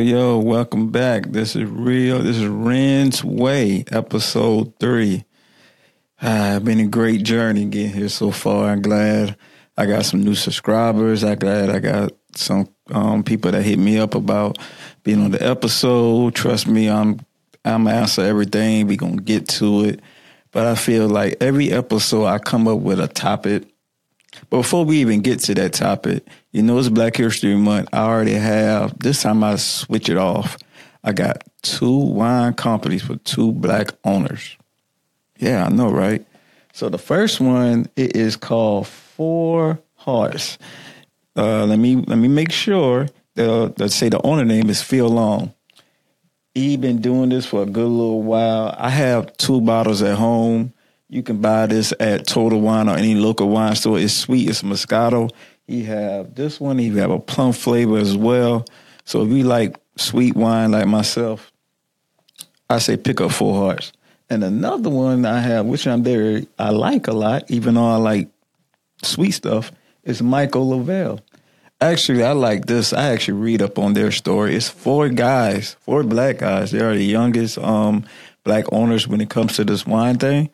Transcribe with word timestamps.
Yo, 0.00 0.38
welcome 0.38 0.90
back. 0.90 1.26
This 1.26 1.54
is 1.54 1.64
real. 1.64 2.20
This 2.20 2.38
is 2.38 2.48
Renz 2.48 3.22
Way, 3.22 3.84
episode 3.92 4.72
three. 4.80 5.24
Ah, 6.20 6.58
been 6.64 6.80
a 6.80 6.86
great 6.86 7.22
journey 7.24 7.66
getting 7.66 7.92
here 7.92 8.08
so 8.08 8.30
far. 8.30 8.70
I'm 8.70 8.80
glad 8.80 9.36
I 9.76 9.86
got 9.86 10.06
some 10.06 10.22
new 10.22 10.34
subscribers. 10.34 11.22
I'm 11.22 11.38
glad 11.38 11.68
I 11.68 11.78
got 11.78 12.12
some 12.34 12.68
um, 12.90 13.22
people 13.22 13.52
that 13.52 13.62
hit 13.62 13.78
me 13.78 13.98
up 13.98 14.14
about 14.14 14.58
being 15.04 15.22
on 15.22 15.30
the 15.30 15.46
episode. 15.46 16.34
Trust 16.34 16.66
me, 16.66 16.88
I'm 16.88 17.20
I'm 17.64 17.86
answer 17.86 18.22
everything. 18.22 18.86
We 18.86 18.96
gonna 18.96 19.20
get 19.20 19.46
to 19.48 19.84
it. 19.84 20.00
But 20.52 20.66
I 20.66 20.74
feel 20.74 21.06
like 21.06 21.36
every 21.40 21.70
episode 21.70 22.26
I 22.26 22.38
come 22.38 22.66
up 22.66 22.78
with 22.78 22.98
a 22.98 23.08
topic. 23.08 23.71
But 24.50 24.58
before 24.58 24.84
we 24.84 24.98
even 24.98 25.20
get 25.20 25.40
to 25.40 25.54
that 25.54 25.72
topic, 25.72 26.26
you 26.52 26.62
know 26.62 26.78
it's 26.78 26.88
Black 26.88 27.16
History 27.16 27.56
Month. 27.56 27.88
I 27.92 28.04
already 28.04 28.34
have 28.34 28.98
this 28.98 29.22
time 29.22 29.44
I 29.44 29.56
switch 29.56 30.08
it 30.08 30.16
off. 30.16 30.58
I 31.04 31.12
got 31.12 31.42
two 31.62 31.96
wine 31.96 32.54
companies 32.54 33.08
with 33.08 33.22
two 33.24 33.52
black 33.52 33.92
owners. 34.04 34.56
Yeah, 35.38 35.66
I 35.66 35.68
know, 35.68 35.90
right? 35.90 36.24
So 36.72 36.88
the 36.88 36.98
first 36.98 37.40
one 37.40 37.86
it 37.96 38.16
is 38.16 38.36
called 38.36 38.86
Four 38.86 39.80
Hearts. 39.96 40.58
Uh, 41.36 41.64
let 41.66 41.78
me 41.78 41.96
let 41.96 42.18
me 42.18 42.28
make 42.28 42.52
sure 42.52 43.08
that 43.34 43.74
let's 43.78 43.94
say 43.94 44.08
the 44.08 44.20
owner 44.22 44.44
name 44.44 44.70
is 44.70 44.82
Phil 44.82 45.08
Long. 45.08 45.52
He 46.54 46.76
been 46.76 47.00
doing 47.00 47.30
this 47.30 47.46
for 47.46 47.62
a 47.62 47.66
good 47.66 47.88
little 47.88 48.22
while. 48.22 48.74
I 48.78 48.90
have 48.90 49.36
two 49.38 49.60
bottles 49.60 50.02
at 50.02 50.18
home. 50.18 50.72
You 51.12 51.22
can 51.22 51.42
buy 51.42 51.66
this 51.66 51.92
at 52.00 52.26
Total 52.26 52.58
Wine 52.58 52.88
or 52.88 52.96
any 52.96 53.14
local 53.14 53.50
wine 53.50 53.76
store. 53.76 53.98
It's 53.98 54.14
sweet. 54.14 54.48
It's 54.48 54.62
Moscato. 54.62 55.30
You 55.66 55.84
have 55.84 56.34
this 56.34 56.58
one. 56.58 56.78
You 56.78 56.96
have 56.96 57.10
a 57.10 57.18
plum 57.18 57.52
flavor 57.52 57.98
as 57.98 58.16
well. 58.16 58.64
So 59.04 59.20
if 59.20 59.28
you 59.28 59.44
like 59.44 59.76
sweet 59.96 60.34
wine 60.34 60.70
like 60.70 60.86
myself, 60.86 61.52
I 62.70 62.78
say 62.78 62.96
pick 62.96 63.20
up 63.20 63.30
Four 63.30 63.54
Hearts. 63.56 63.92
And 64.30 64.42
another 64.42 64.88
one 64.88 65.26
I 65.26 65.40
have, 65.40 65.66
which 65.66 65.86
I'm 65.86 66.02
very 66.02 66.48
I 66.58 66.70
like 66.70 67.08
a 67.08 67.12
lot, 67.12 67.44
even 67.50 67.74
though 67.74 67.90
I 67.90 67.96
like 67.96 68.30
sweet 69.02 69.32
stuff, 69.32 69.70
is 70.04 70.22
Michael 70.22 70.70
Lavelle. 70.70 71.20
Actually, 71.82 72.24
I 72.24 72.32
like 72.32 72.64
this. 72.64 72.94
I 72.94 73.12
actually 73.12 73.38
read 73.38 73.60
up 73.60 73.78
on 73.78 73.92
their 73.92 74.12
story. 74.12 74.54
It's 74.54 74.70
four 74.70 75.10
guys, 75.10 75.76
four 75.80 76.04
black 76.04 76.38
guys. 76.38 76.70
They 76.70 76.80
are 76.80 76.94
the 76.94 77.04
youngest 77.04 77.58
um, 77.58 78.06
black 78.44 78.64
owners 78.72 79.06
when 79.06 79.20
it 79.20 79.28
comes 79.28 79.56
to 79.56 79.64
this 79.64 79.86
wine 79.86 80.16
thing. 80.16 80.48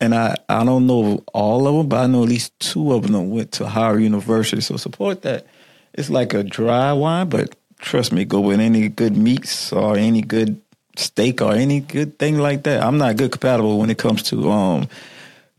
And 0.00 0.14
I, 0.14 0.36
I 0.48 0.64
don't 0.64 0.86
know 0.86 1.22
all 1.32 1.66
of 1.66 1.76
them, 1.76 1.88
but 1.88 2.00
I 2.00 2.06
know 2.06 2.24
at 2.24 2.28
least 2.28 2.58
two 2.58 2.92
of 2.92 3.10
them 3.10 3.30
went 3.30 3.52
to 3.52 3.68
Howard 3.68 4.02
University. 4.02 4.60
So 4.60 4.76
support 4.76 5.22
that. 5.22 5.46
It's 5.94 6.10
like 6.10 6.34
a 6.34 6.42
dry 6.42 6.92
wine, 6.92 7.28
but 7.28 7.54
trust 7.78 8.12
me, 8.12 8.24
go 8.24 8.40
with 8.40 8.60
any 8.60 8.88
good 8.88 9.16
meats 9.16 9.72
or 9.72 9.96
any 9.96 10.22
good 10.22 10.60
steak 10.96 11.40
or 11.40 11.52
any 11.52 11.80
good 11.80 12.18
thing 12.18 12.38
like 12.38 12.64
that. 12.64 12.82
I'm 12.82 12.98
not 12.98 13.16
good 13.16 13.32
compatible 13.32 13.78
when 13.78 13.90
it 13.90 13.98
comes 13.98 14.22
to 14.24 14.50
um 14.50 14.88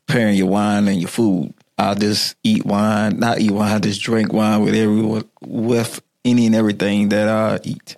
pairing 0.08 0.36
your 0.36 0.48
wine 0.48 0.88
and 0.88 1.00
your 1.00 1.10
food. 1.10 1.54
I'll 1.78 1.96
just 1.96 2.36
eat 2.44 2.66
wine, 2.66 3.20
not 3.20 3.40
eat 3.40 3.52
wine, 3.52 3.74
I 3.74 3.80
just 3.80 4.02
drink 4.02 4.32
wine 4.32 4.62
with 4.64 4.76
every 4.76 5.24
with 5.42 6.02
any 6.24 6.46
and 6.46 6.56
everything 6.56 7.10
that 7.10 7.28
I 7.28 7.60
eat. 7.64 7.96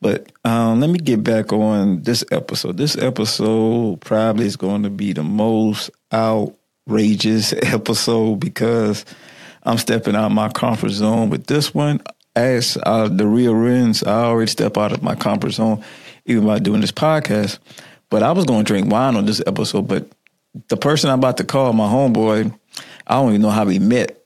But 0.00 0.30
um, 0.44 0.80
let 0.80 0.90
me 0.90 0.98
get 0.98 1.24
back 1.24 1.52
on 1.52 2.02
this 2.02 2.24
episode. 2.30 2.76
This 2.76 2.96
episode 2.96 4.00
probably 4.00 4.46
is 4.46 4.56
going 4.56 4.84
to 4.84 4.90
be 4.90 5.12
the 5.12 5.24
most 5.24 5.90
outrageous 6.12 7.52
episode 7.62 8.38
because 8.38 9.04
I'm 9.64 9.78
stepping 9.78 10.14
out 10.14 10.30
my 10.30 10.48
comfort 10.50 10.90
zone. 10.90 11.30
With 11.30 11.46
this 11.46 11.74
one, 11.74 12.00
as 12.36 12.78
uh, 12.84 13.08
the 13.08 13.26
real 13.26 13.54
Renz, 13.54 14.06
I 14.06 14.24
already 14.24 14.50
step 14.50 14.76
out 14.76 14.92
of 14.92 15.02
my 15.02 15.16
comfort 15.16 15.50
zone, 15.50 15.82
even 16.26 16.46
by 16.46 16.60
doing 16.60 16.80
this 16.80 16.92
podcast. 16.92 17.58
But 18.10 18.22
I 18.22 18.32
was 18.32 18.44
going 18.44 18.64
to 18.64 18.72
drink 18.72 18.90
wine 18.90 19.16
on 19.16 19.26
this 19.26 19.42
episode, 19.46 19.88
but 19.88 20.08
the 20.68 20.76
person 20.76 21.10
I'm 21.10 21.18
about 21.18 21.36
to 21.38 21.44
call, 21.44 21.72
my 21.72 21.88
homeboy, 21.88 22.56
I 23.06 23.14
don't 23.14 23.30
even 23.30 23.42
know 23.42 23.50
how 23.50 23.64
we 23.64 23.80
met. 23.80 24.16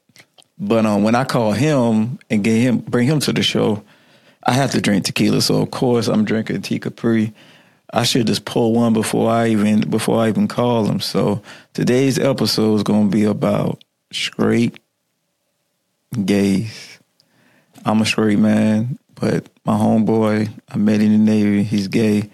But 0.58 0.84
um, 0.86 1.02
when 1.02 1.14
I 1.14 1.24
call 1.24 1.52
him 1.52 2.18
and 2.30 2.44
get 2.44 2.56
him, 2.60 2.78
bring 2.78 3.08
him 3.08 3.20
to 3.20 3.32
the 3.32 3.42
show, 3.42 3.82
I 4.44 4.52
have 4.52 4.72
to 4.72 4.80
drink 4.80 5.04
tequila. 5.04 5.40
So 5.40 5.62
of 5.62 5.70
course 5.70 6.08
I'm 6.08 6.24
drinking 6.24 6.62
Tea 6.62 6.78
Capri. 6.78 7.32
I 7.92 8.04
should 8.04 8.26
just 8.26 8.44
pull 8.44 8.72
one 8.72 8.92
before 8.92 9.30
I 9.30 9.48
even 9.48 9.88
before 9.88 10.20
I 10.20 10.28
even 10.28 10.48
call 10.48 10.84
them. 10.84 11.00
So 11.00 11.42
today's 11.74 12.18
episode 12.18 12.76
is 12.76 12.82
going 12.82 13.10
to 13.10 13.16
be 13.16 13.24
about 13.24 13.84
straight 14.12 14.78
gays. 16.24 16.98
I'm 17.84 18.00
a 18.00 18.06
straight 18.06 18.38
man, 18.38 18.98
but 19.14 19.48
my 19.64 19.74
homeboy, 19.74 20.50
I 20.68 20.76
met 20.76 21.00
in 21.00 21.12
the 21.12 21.18
Navy. 21.18 21.64
He's 21.64 21.88
gay, 21.88 22.30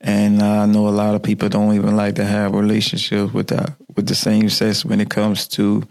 and 0.00 0.42
I 0.42 0.66
know 0.66 0.88
a 0.88 0.90
lot 0.90 1.14
of 1.14 1.22
people 1.22 1.48
don't 1.48 1.74
even 1.74 1.96
like 1.96 2.16
to 2.16 2.24
have 2.24 2.54
relationships 2.54 3.32
with 3.32 3.48
that 3.48 3.74
with 3.94 4.06
the 4.06 4.14
same 4.14 4.48
sex 4.48 4.84
when 4.84 5.00
it 5.00 5.10
comes 5.10 5.46
to 5.48 5.86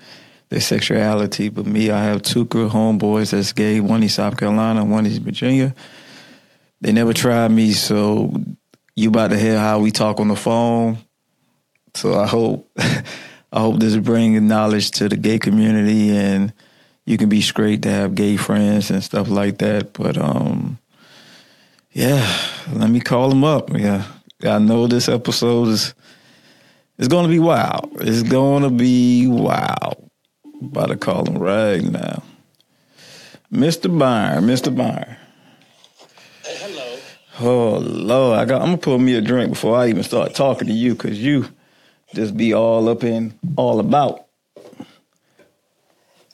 their 0.50 0.62
sexuality. 0.62 1.50
But 1.50 1.66
me, 1.66 1.92
I 1.92 2.04
have 2.04 2.22
two 2.22 2.46
good 2.46 2.72
homeboys 2.72 3.32
that's 3.32 3.54
gay. 3.54 3.80
One 3.80 4.04
is 4.04 4.16
South 4.16 4.38
Carolina, 4.38 4.84
one 4.84 5.06
is 5.06 5.18
Virginia. 5.18 5.74
They 6.82 6.92
never 6.92 7.14
tried 7.14 7.50
me, 7.50 7.74
so 7.74 8.34
you 8.96 9.10
about 9.10 9.32
to 9.32 9.40
hear 9.40 9.58
how 9.58 9.80
we 9.80 9.92
talk 9.92 10.20
on 10.20 10.28
the 10.28 10.36
phone. 10.36 10.98
So 11.94 12.20
I 12.20 12.28
hope 12.28 12.70
I 12.78 13.60
hope 13.60 13.80
this 13.80 13.96
brings 13.98 14.42
knowledge 14.42 14.92
to 14.92 15.10
the 15.10 15.18
gay 15.18 15.40
community 15.40 16.16
and 16.16 16.54
you 17.06 17.18
can 17.18 17.30
be 17.30 17.42
straight 17.42 17.82
to 17.84 17.90
have 17.90 18.14
gay 18.14 18.38
friends 18.38 18.92
and 18.92 19.04
stuff 19.04 19.28
like 19.30 19.58
that. 19.60 19.94
But 19.94 20.18
um 20.18 20.78
yeah, 21.92 22.26
let 22.74 22.90
me 22.90 23.00
call 23.00 23.30
them 23.30 23.44
up. 23.44 23.72
Yeah. 23.76 24.06
I 24.44 24.60
know 24.60 24.88
this 24.88 25.10
episode 25.10 25.70
is 25.70 25.94
it's 26.98 27.08
gonna 27.08 27.28
be 27.28 27.40
wild. 27.40 27.90
It's 28.02 28.24
gonna 28.24 28.70
be 28.70 29.28
wild. 29.28 30.09
About 30.62 30.88
to 30.88 30.98
call 30.98 31.26
him 31.26 31.38
right 31.38 31.82
now. 31.82 32.24
Mr. 33.52 33.98
Byron, 33.98 34.44
Mr. 34.44 34.76
Byron. 34.76 35.16
Hey, 36.44 36.56
hello. 36.60 36.98
Oh 37.40 37.78
Lord, 37.80 38.40
I 38.40 38.46
got. 38.46 38.62
I'm 38.62 38.68
gonna 38.68 38.78
put 38.78 39.00
me 39.00 39.16
a 39.16 39.22
drink 39.22 39.52
before 39.52 39.78
I 39.78 39.88
even 39.88 40.04
start 40.04 40.36
talking 40.36 40.68
to 40.68 40.74
you, 40.74 40.96
cause 40.96 41.18
you 41.18 41.48
just 42.14 42.36
be 42.36 42.54
all 42.54 42.90
up 42.90 43.04
in 43.04 43.34
all 43.56 43.80
about. 43.80 44.26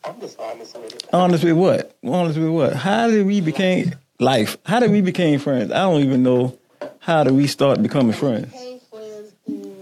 I'm 0.03 0.19
just 0.19 0.39
honest 0.39 0.77
with 0.77 0.95
it. 0.95 1.09
Honest 1.13 1.43
with 1.43 1.53
what? 1.53 1.95
Honest 2.03 2.37
with 2.39 2.49
what? 2.49 2.73
How 2.73 3.09
did 3.09 3.25
we 3.25 3.41
became 3.41 3.95
life? 4.19 4.57
How 4.65 4.79
did 4.79 4.91
we 4.91 5.01
became 5.01 5.39
friends? 5.39 5.71
I 5.71 5.79
don't 5.79 6.01
even 6.01 6.23
know. 6.23 6.57
How 6.99 7.23
did 7.23 7.33
we 7.33 7.47
start 7.47 7.81
becoming 7.81 8.13
friends? 8.13 8.51
Hey, 8.51 8.79
friends 8.91 9.33
who 9.45 9.75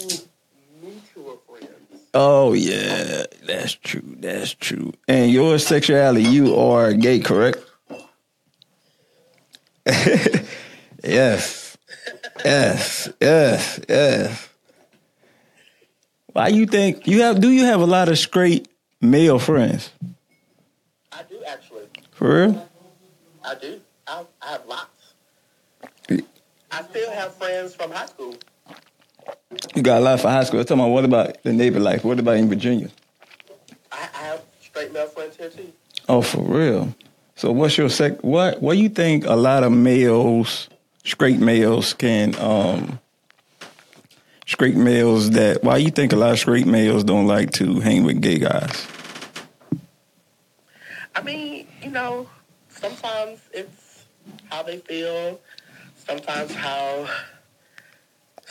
mutual 0.82 1.42
friends. 1.48 2.03
Oh 2.13 2.53
yeah, 2.53 3.24
that's 3.46 3.74
true. 3.74 4.16
That's 4.19 4.53
true. 4.53 4.94
And 5.07 5.31
your 5.31 5.57
sexuality, 5.57 6.24
you 6.24 6.56
are 6.56 6.94
gay, 6.94 7.19
correct? 7.19 7.57
yes. 11.03 11.78
Yes. 12.46 13.09
Yes. 13.19 13.79
Yes. 13.90 14.50
Why 16.34 16.47
you 16.50 16.66
think 16.66 17.07
you 17.07 17.22
have 17.22 17.40
do 17.41 17.50
you 17.50 17.66
have 17.66 17.81
a 17.81 17.85
lot 17.85 18.09
of 18.09 18.18
straight 18.18 18.68
male 19.02 19.40
friends? 19.40 19.91
I 21.11 21.23
do 21.23 21.43
actually. 21.47 21.85
For 22.11 22.46
real? 22.47 22.70
I 23.43 23.55
do. 23.55 23.82
I, 24.08 24.26
I 24.41 24.52
have 24.52 24.66
lots. 24.67 25.14
I 26.72 26.82
still 26.84 27.11
have 27.11 27.35
friends 27.35 27.76
from 27.76 27.91
high 27.91 28.08
school. 28.08 28.35
You 29.76 29.82
got 29.82 30.00
a 30.00 30.03
lot 30.03 30.20
for 30.20 30.29
high 30.29 30.44
school. 30.44 30.59
I'm 30.59 30.66
talking 30.66 30.82
about 30.82 30.91
what 30.91 31.05
about 31.05 31.44
the 31.44 31.53
neighbor 31.53 31.79
life? 31.79 32.03
What 32.03 32.20
about 32.20 32.38
in 32.38 32.50
Virginia? 32.50 32.90
I, 33.91 34.09
I 34.14 34.23
have 34.23 34.41
straight 34.61 34.94
male 34.94 35.08
friends 35.08 35.38
here 35.38 35.50
too. 35.50 35.72
Oh, 36.08 36.22
for 36.22 36.41
real. 36.41 36.94
So 37.35 37.52
what's 37.52 37.78
your 37.78 37.90
sec 37.90 38.23
what 38.23 38.61
what 38.61 38.78
you 38.78 38.90
think 38.90 39.26
a 39.26 39.35
lot 39.35 39.64
of 39.64 39.72
males, 39.72 40.70
straight 41.03 41.40
males 41.40 41.94
can 41.94 42.35
um 42.40 43.00
straight 44.46 44.76
males 44.76 45.32
that 45.32 45.64
why 45.64 45.78
you 45.78 45.90
think 45.90 46.14
a 46.14 46.16
lot 46.16 46.32
of 46.32 46.40
straight 46.40 46.67
males 46.67 47.03
don't 47.03 47.28
like 47.28 47.52
to 47.53 47.79
hang 47.79 48.03
with 48.03 48.22
gay 48.22 48.38
guys? 48.38 48.88
I 51.16 51.22
mean, 51.22 51.67
you 51.82 51.91
know, 51.91 52.28
sometimes 52.70 53.40
it's 53.52 54.05
how 54.50 54.64
they 54.64 54.78
feel. 54.78 55.40
Sometimes 55.96 56.53
how 56.53 57.08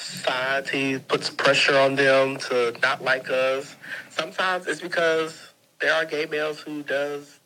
society 0.02 0.98
puts 0.98 1.30
pressure 1.30 1.78
on 1.78 1.94
them 1.94 2.36
to 2.36 2.76
not 2.82 3.02
like 3.02 3.30
us. 3.30 3.76
Sometimes 4.10 4.66
it's 4.66 4.80
because 4.80 5.52
there 5.80 5.92
are 5.94 6.04
gay 6.04 6.26
males 6.26 6.60
who 6.60 6.82
does 6.82 7.40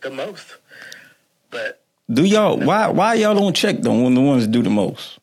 the 0.00 0.10
most. 0.10 0.56
But 1.50 1.82
Do 2.12 2.24
y'all 2.24 2.58
why 2.58 2.88
why 2.88 3.14
y'all 3.14 3.34
don't 3.34 3.54
check 3.54 3.80
them 3.80 4.02
when 4.02 4.14
the 4.14 4.20
ones 4.20 4.46
do 4.46 4.62
the 4.62 4.70
most? 4.70 5.18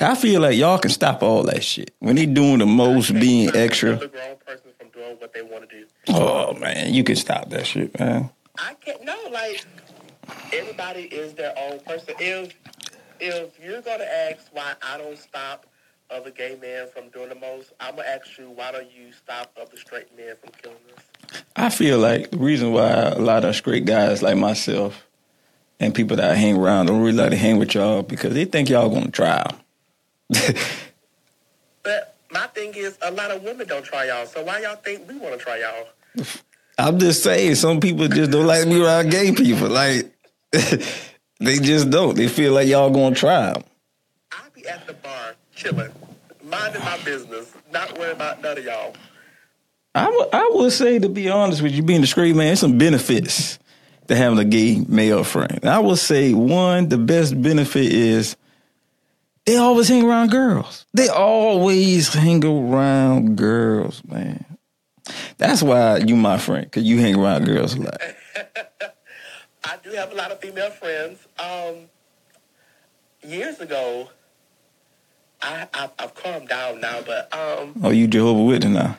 I 0.00 0.16
feel 0.16 0.40
like 0.40 0.56
y'all 0.56 0.78
can 0.78 0.90
stop 0.90 1.22
all 1.22 1.44
that 1.44 1.62
shit. 1.62 1.94
When 2.00 2.16
they 2.16 2.26
doing 2.26 2.58
the 2.58 2.66
most 2.66 3.12
being 3.12 3.50
the 3.52 3.60
extra. 3.60 3.96
person 3.96 4.70
from 4.78 4.88
doing 4.88 5.16
what 5.18 5.32
they 5.32 5.42
want 5.42 5.68
to 5.70 5.80
do. 5.80 5.86
Oh 6.08 6.52
man, 6.54 6.92
you 6.92 7.04
can 7.04 7.16
stop 7.16 7.50
that 7.50 7.66
shit, 7.66 7.98
man. 7.98 8.30
I 8.58 8.74
can't 8.74 9.04
no 9.04 9.16
like 9.30 9.64
everybody 10.52 11.02
is 11.02 11.34
their 11.34 11.54
own 11.56 11.80
person. 11.80 12.14
If 12.18 12.54
if 13.20 13.58
you're 13.62 13.82
gonna 13.82 14.04
ask 14.04 14.48
why 14.52 14.74
I 14.82 14.98
don't 14.98 15.18
stop 15.18 15.66
other 16.10 16.30
gay 16.30 16.56
men 16.60 16.88
from 16.88 17.08
doing 17.08 17.28
the 17.28 17.34
most, 17.34 17.72
I'm 17.80 17.96
gonna 17.96 18.08
ask 18.08 18.38
you 18.38 18.50
why 18.50 18.72
don't 18.72 18.90
you 18.90 19.12
stop 19.12 19.56
other 19.60 19.76
straight 19.76 20.16
men 20.16 20.34
from 20.40 20.50
killing 20.62 20.76
us? 20.96 21.42
I 21.56 21.70
feel 21.70 21.98
like 21.98 22.30
the 22.30 22.38
reason 22.38 22.72
why 22.72 22.90
a 22.90 23.18
lot 23.18 23.44
of 23.44 23.56
straight 23.56 23.84
guys 23.84 24.22
like 24.22 24.36
myself 24.36 25.06
and 25.80 25.94
people 25.94 26.16
that 26.16 26.30
I 26.30 26.34
hang 26.34 26.56
around 26.56 26.86
don't 26.86 27.00
really 27.00 27.16
like 27.16 27.30
to 27.30 27.36
hang 27.36 27.58
with 27.58 27.74
y'all 27.74 28.02
because 28.02 28.34
they 28.34 28.44
think 28.44 28.68
y'all 28.68 28.90
gonna 28.90 29.10
try. 29.10 29.46
But 31.84 32.16
my 32.32 32.46
thing 32.48 32.72
is, 32.74 32.98
a 33.02 33.10
lot 33.12 33.30
of 33.30 33.44
women 33.44 33.68
don't 33.68 33.84
try 33.84 34.06
y'all. 34.06 34.26
So 34.26 34.42
why 34.42 34.60
y'all 34.62 34.76
think 34.76 35.06
we 35.06 35.16
want 35.18 35.38
to 35.38 35.44
try 35.44 35.58
y'all? 35.58 36.26
I'm 36.78 36.98
just 36.98 37.22
saying, 37.22 37.54
some 37.54 37.78
people 37.78 38.08
just 38.08 38.32
don't 38.32 38.46
like 38.46 38.66
me 38.66 38.82
around 38.82 39.10
gay 39.10 39.32
people. 39.32 39.68
Like 39.68 40.10
they 41.40 41.58
just 41.58 41.90
don't. 41.90 42.16
They 42.16 42.28
feel 42.28 42.52
like 42.52 42.68
y'all 42.68 42.90
gonna 42.90 43.14
try 43.14 43.50
'em. 43.50 43.64
I 44.32 44.48
be 44.54 44.66
at 44.66 44.86
the 44.86 44.94
bar 44.94 45.34
chilling, 45.54 45.92
minding 46.42 46.82
my 46.82 46.98
business, 47.04 47.52
not 47.72 47.98
worrying 47.98 48.16
about 48.16 48.42
none 48.42 48.58
of 48.58 48.64
y'all. 48.64 48.94
I 49.94 50.08
would 50.08 50.28
I 50.32 50.50
would 50.54 50.72
say 50.72 50.98
to 50.98 51.08
be 51.08 51.28
honest 51.28 51.62
with 51.62 51.72
you, 51.72 51.82
being 51.82 52.02
a 52.02 52.06
straight 52.06 52.34
man, 52.34 52.46
there's 52.46 52.60
some 52.60 52.78
benefits 52.78 53.58
to 54.08 54.16
having 54.16 54.38
a 54.38 54.44
gay 54.44 54.82
male 54.88 55.24
friend. 55.24 55.60
I 55.64 55.78
would 55.78 55.98
say 55.98 56.34
one, 56.34 56.88
the 56.88 56.98
best 56.98 57.40
benefit 57.40 57.92
is 57.92 58.36
they 59.46 59.56
always 59.56 59.88
hang 59.88 60.04
around 60.04 60.30
girls. 60.30 60.86
They 60.94 61.08
always 61.08 62.12
hang 62.12 62.44
around 62.44 63.36
girls, 63.36 64.02
man. 64.04 64.44
That's 65.36 65.62
why 65.62 65.98
you 65.98 66.16
my 66.16 66.38
friend, 66.38 66.70
cause 66.72 66.82
you 66.82 66.98
hang 66.98 67.16
around 67.16 67.44
girls 67.44 67.74
a 67.74 67.82
lot. 67.82 68.00
I 69.64 69.76
do 69.82 69.90
have 69.92 70.12
a 70.12 70.14
lot 70.14 70.30
of 70.30 70.40
female 70.40 70.70
friends. 70.70 71.20
Um, 71.38 71.88
years 73.26 73.60
ago, 73.60 74.10
I, 75.42 75.66
I 75.74 75.90
I've 75.98 76.14
calmed 76.14 76.48
down 76.48 76.80
now, 76.80 77.00
but 77.04 77.32
um, 77.34 77.74
Oh, 77.82 77.90
you 77.90 78.06
Jehovah 78.06 78.42
Witness 78.42 78.72
now. 78.72 78.96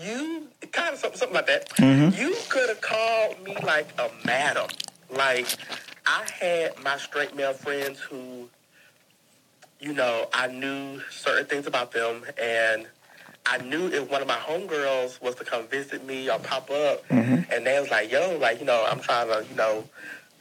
you 0.00 0.48
kind 0.72 0.92
of 0.94 1.00
something, 1.00 1.18
something 1.18 1.34
like 1.34 1.46
that. 1.46 1.68
Mhm. 1.76 2.16
You 2.18 2.34
could 2.48 2.68
have 2.68 2.80
called 2.80 3.42
me 3.44 3.56
like 3.62 3.88
a 3.98 4.10
madam. 4.24 4.68
Like 5.10 5.46
I 6.06 6.26
had 6.40 6.82
my 6.82 6.96
straight 6.98 7.34
male 7.36 7.52
friends 7.54 7.98
who, 8.00 8.48
you 9.80 9.92
know, 9.92 10.28
I 10.32 10.48
knew 10.48 11.00
certain 11.10 11.46
things 11.46 11.66
about 11.66 11.92
them, 11.92 12.24
and 12.40 12.86
I 13.46 13.58
knew 13.58 13.86
if 13.88 14.10
one 14.10 14.20
of 14.22 14.28
my 14.28 14.34
homegirls 14.36 15.20
was 15.22 15.34
to 15.36 15.44
come 15.44 15.66
visit 15.68 16.04
me 16.04 16.28
or 16.30 16.38
pop 16.38 16.70
up, 16.70 17.06
Mhm. 17.08 17.46
and 17.52 17.66
they 17.66 17.78
was 17.80 17.90
like, 17.90 18.10
"Yo, 18.10 18.36
like 18.38 18.58
you 18.60 18.66
know, 18.66 18.84
I'm 18.90 19.00
trying 19.00 19.28
to, 19.28 19.44
you 19.48 19.54
know, 19.56 19.84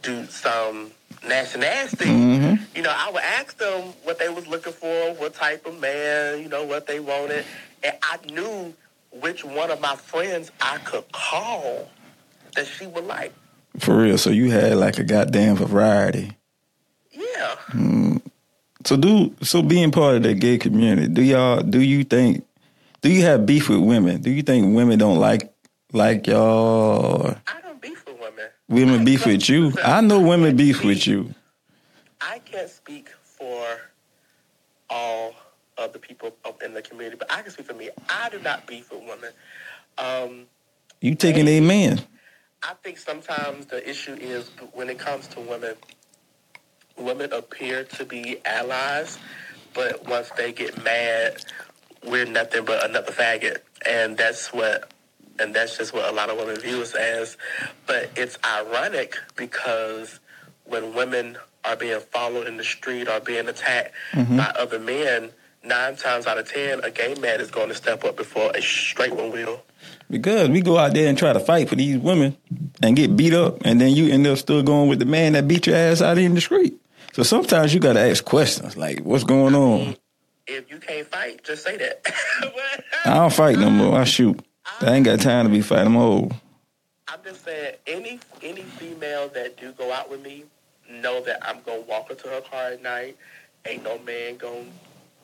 do 0.02 0.26
some 0.28 0.92
nasty 1.28 1.60
nasty." 1.60 2.06
hmm 2.06 2.56
you 2.76 2.82
know, 2.82 2.94
I 2.94 3.10
would 3.10 3.24
ask 3.24 3.58
them 3.58 3.94
what 4.04 4.20
they 4.20 4.28
was 4.28 4.48
looking 4.48 4.74
for, 4.74 5.14
what 5.14 5.34
type 5.34 5.66
of 5.66 5.80
man, 5.80 6.42
you 6.42 6.50
know, 6.50 6.66
what 6.66 6.88
they 6.88 7.00
wanted, 7.00 7.46
and 7.84 7.94
I 8.04 8.18
knew 8.30 8.74
which 9.12 9.46
one 9.46 9.72
of 9.72 9.80
my 9.80 9.96
friends 9.96 10.52
I 10.60 10.78
could 10.80 11.10
call 11.14 11.90
that 12.56 12.68
she 12.68 12.86
would 12.86 13.06
like. 13.06 13.34
For 13.80 13.96
real. 13.96 14.18
So 14.18 14.30
you 14.30 14.52
had 14.52 14.76
like 14.76 14.98
a 15.00 15.04
goddamn 15.06 15.56
variety. 15.56 16.36
Yeah, 17.14 17.56
So 18.84 18.98
do 18.98 19.34
so 19.42 19.62
being 19.62 19.92
part 19.92 20.18
of 20.18 20.24
the 20.24 20.34
gay 20.34 20.58
community, 20.58 21.08
do 21.08 21.22
y'all 21.22 21.62
do 21.62 21.82
you 21.82 22.04
think 22.04 22.46
do 23.06 23.12
you 23.12 23.22
have 23.22 23.46
beef 23.46 23.70
with 23.70 23.82
women? 23.82 24.20
Do 24.20 24.32
you 24.32 24.42
think 24.42 24.76
women 24.76 24.98
don't 24.98 25.20
like 25.20 25.54
like 25.94 26.26
y'all 26.26 27.36
I 27.46 27.62
don't 27.62 27.80
beef 27.80 28.04
with 28.08 28.20
women. 28.20 28.48
women 28.68 29.06
beef 29.06 29.28
with 29.28 29.48
you? 29.48 29.72
I 29.84 30.02
know 30.02 30.20
women 30.20 30.56
beef 30.56 30.84
with 30.84 31.06
you. 31.06 31.36
I 32.20 32.40
can't 32.40 32.68
speak 32.68 33.10
for 33.22 33.64
all 34.90 35.36
of 35.78 35.94
the 35.94 36.00
people 36.00 36.36
up 36.46 36.64
in 36.64 36.74
the 36.74 36.82
community, 36.82 37.18
but 37.20 37.32
I 37.32 37.44
can 37.44 37.52
speak 37.52 37.68
for 37.68 37.76
me. 37.76 37.92
I 38.10 38.30
do 38.30 38.40
not 38.40 38.66
beef 38.66 38.90
with 38.92 39.02
women. 39.02 39.30
Um, 40.00 40.48
You 41.00 41.14
taking 41.14 41.48
a 41.48 41.60
man. 41.60 42.02
I 42.64 42.74
think 42.84 42.98
sometimes 42.98 43.68
the 43.68 43.88
issue 43.88 44.16
is 44.16 44.50
when 44.74 44.90
it 44.90 44.98
comes 44.98 45.28
to 45.28 45.42
women, 45.42 45.76
women 46.98 47.32
appear 47.34 47.84
to 47.84 48.04
be 48.04 48.44
allies, 48.46 49.20
but 49.76 50.04
once 50.08 50.32
they 50.32 50.52
get 50.52 50.84
mad, 50.84 51.46
we're 52.06 52.26
nothing 52.26 52.66
but 52.66 52.84
another 52.88 53.12
faggot, 53.12 53.60
and 53.86 54.18
that's 54.18 54.54
what, 54.54 54.92
and 55.40 55.54
that's 55.54 55.78
just 55.78 55.94
what 55.94 56.12
a 56.12 56.12
lot 56.16 56.30
of 56.30 56.38
women 56.38 56.60
view 56.60 56.82
us 56.82 56.94
as. 56.96 57.38
But 57.86 58.12
it's 58.16 58.38
ironic 58.46 59.16
because 59.36 60.20
when 60.66 60.94
women 60.94 61.38
are 61.64 61.76
being 61.76 62.00
followed 62.00 62.48
in 62.48 62.58
the 62.58 62.64
street 62.64 63.08
or 63.08 63.20
being 63.20 63.48
attacked 63.48 63.94
mm-hmm. 64.12 64.38
by 64.38 64.54
other 64.58 64.80
men, 64.80 65.32
nine 65.64 65.96
times 65.96 66.28
out 66.28 66.38
of 66.38 66.52
ten, 66.52 66.84
a 66.84 66.92
gay 66.92 67.16
man 67.16 67.42
is 67.42 67.52
going 67.52 67.70
to 67.70 67.76
step 67.76 68.04
up 68.04 68.16
before 68.16 68.52
a 68.56 68.62
straight 68.62 69.16
one 69.16 69.32
will. 69.32 69.64
Because 70.10 70.50
we 70.50 70.62
go 70.62 70.78
out 70.78 70.94
there 70.94 71.08
and 71.08 71.18
try 71.18 71.34
to 71.34 71.40
fight 71.40 71.70
for 71.70 71.76
these 71.76 71.98
women 71.98 72.38
and 72.82 72.96
get 72.96 73.16
beat 73.16 73.34
up, 73.34 73.66
and 73.66 73.82
then 73.82 73.96
you 73.96 74.12
end 74.12 74.28
up 74.28 74.38
still 74.38 74.64
going 74.64 74.90
with 74.90 75.00
the 75.00 75.06
man 75.06 75.34
that 75.34 75.48
beat 75.48 75.68
your 75.68 75.76
ass 75.76 76.02
out 76.02 76.18
in 76.18 76.36
the 76.36 76.42
street. 76.42 76.76
So 77.14 77.24
sometimes 77.24 77.74
you 77.74 77.80
got 77.80 77.94
to 77.94 78.02
ask 78.02 78.24
questions 78.24 78.76
like, 78.76 79.00
"What's 79.00 79.24
going 79.24 79.56
on?" 79.56 79.96
If 80.48 80.70
you 80.70 80.78
can't 80.78 81.08
fight, 81.08 81.44
just 81.44 81.64
say 81.64 81.78
that. 81.78 82.06
I 83.06 83.16
don't 83.16 83.34
fight 83.34 83.58
no 83.58 83.70
more. 83.70 84.00
I 84.00 84.04
shoot. 84.04 84.40
I 84.82 84.94
ain't 84.94 85.06
got 85.06 85.20
time 85.20 85.46
to 85.46 85.52
be 85.52 85.62
fighting. 85.62 85.88
I'm 85.88 85.98
old. 85.98 86.34
I'm 87.08 87.20
just 87.24 87.46
saying, 87.46 87.76
any 87.88 88.20
any 88.42 88.62
female 88.64 89.30
that 89.30 89.58
do 89.58 89.72
go 89.72 89.92
out 89.92 90.10
with 90.10 90.22
me, 90.22 90.44
know 90.90 91.22
that 91.24 91.40
I'm 91.48 91.62
gonna 91.66 91.82
walk 91.82 92.10
her 92.10 92.16
to 92.16 92.28
her 92.30 92.42
car 92.42 92.72
at 92.72 92.82
night. 92.82 93.18
Ain't 93.66 93.84
no 93.84 93.98
man 94.00 94.38
gonna 94.38 94.66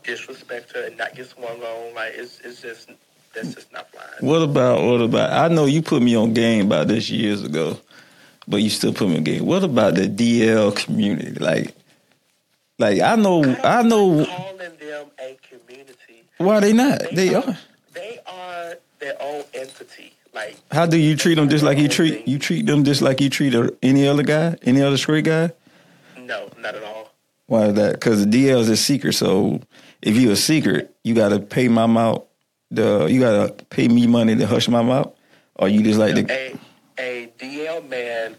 disrespect 0.03 0.71
her 0.73 0.85
and 0.85 0.97
not 0.97 1.15
get 1.15 1.27
swung 1.29 1.61
on. 1.61 1.93
Like 1.93 2.13
it's 2.15 2.39
it's 2.41 2.61
just 2.61 2.89
that's 3.33 3.53
just 3.53 3.71
not 3.71 3.91
flying. 3.91 4.09
What 4.21 4.41
about 4.41 4.83
what 4.83 5.01
about? 5.01 5.31
I 5.31 5.53
know 5.53 5.65
you 5.65 5.81
put 5.81 6.01
me 6.01 6.15
on 6.15 6.33
game 6.33 6.67
about 6.67 6.87
this 6.87 7.09
years 7.09 7.43
ago, 7.43 7.79
but 8.47 8.57
you 8.57 8.69
still 8.69 8.93
put 8.93 9.09
me 9.09 9.17
on 9.17 9.23
game. 9.23 9.45
What 9.45 9.63
about 9.63 9.95
the 9.95 10.07
DL 10.07 10.75
community? 10.75 11.33
Like, 11.33 11.73
like 12.81 12.99
I 13.01 13.15
know, 13.15 13.43
I 13.63 13.83
know 13.83 14.25
calling 14.25 14.57
them 14.57 15.07
a 15.19 15.37
community. 15.47 16.23
why 16.37 16.59
they 16.59 16.73
not. 16.73 17.01
They 17.13 17.33
are. 17.33 17.57
They 17.93 18.19
are 18.25 18.75
their 18.99 19.21
own 19.21 19.43
entity. 19.53 20.13
Like 20.33 20.57
How 20.71 20.85
do 20.85 20.97
you 20.97 21.15
treat 21.15 21.35
them 21.35 21.49
just 21.49 21.63
like 21.63 21.77
you 21.77 21.87
treat 21.87 22.27
you 22.27 22.39
treat 22.39 22.65
them 22.65 22.83
just 22.83 23.01
like 23.01 23.21
you 23.21 23.29
treat 23.29 23.53
any 23.83 24.07
other 24.07 24.23
guy, 24.23 24.57
any 24.63 24.81
other 24.81 24.97
straight 24.97 25.25
guy? 25.25 25.51
no, 26.17 26.49
not 26.59 26.75
at 26.75 26.83
all. 26.83 27.11
Why 27.47 27.65
is 27.65 27.73
that? 27.75 27.93
Because 27.93 28.25
the 28.25 28.31
DL 28.31 28.59
is 28.59 28.69
a 28.69 28.77
secret. 28.77 29.13
So 29.13 29.61
if 30.01 30.15
you 30.15 30.31
a 30.31 30.35
secret, 30.35 30.95
you 31.03 31.13
got 31.13 31.29
to 31.29 31.39
pay 31.39 31.67
my 31.67 31.85
mouth. 31.85 32.23
The 32.71 33.05
you 33.07 33.19
got 33.19 33.57
to 33.57 33.65
pay 33.65 33.87
me 33.89 34.07
money 34.07 34.35
to 34.35 34.47
hush 34.47 34.69
my 34.69 34.81
mouth, 34.81 35.13
or 35.55 35.67
you 35.67 35.83
just 35.83 35.99
like 35.99 36.15
to. 36.15 36.25
A 36.31 36.57
a 36.97 37.31
DL 37.37 37.87
man 37.89 38.35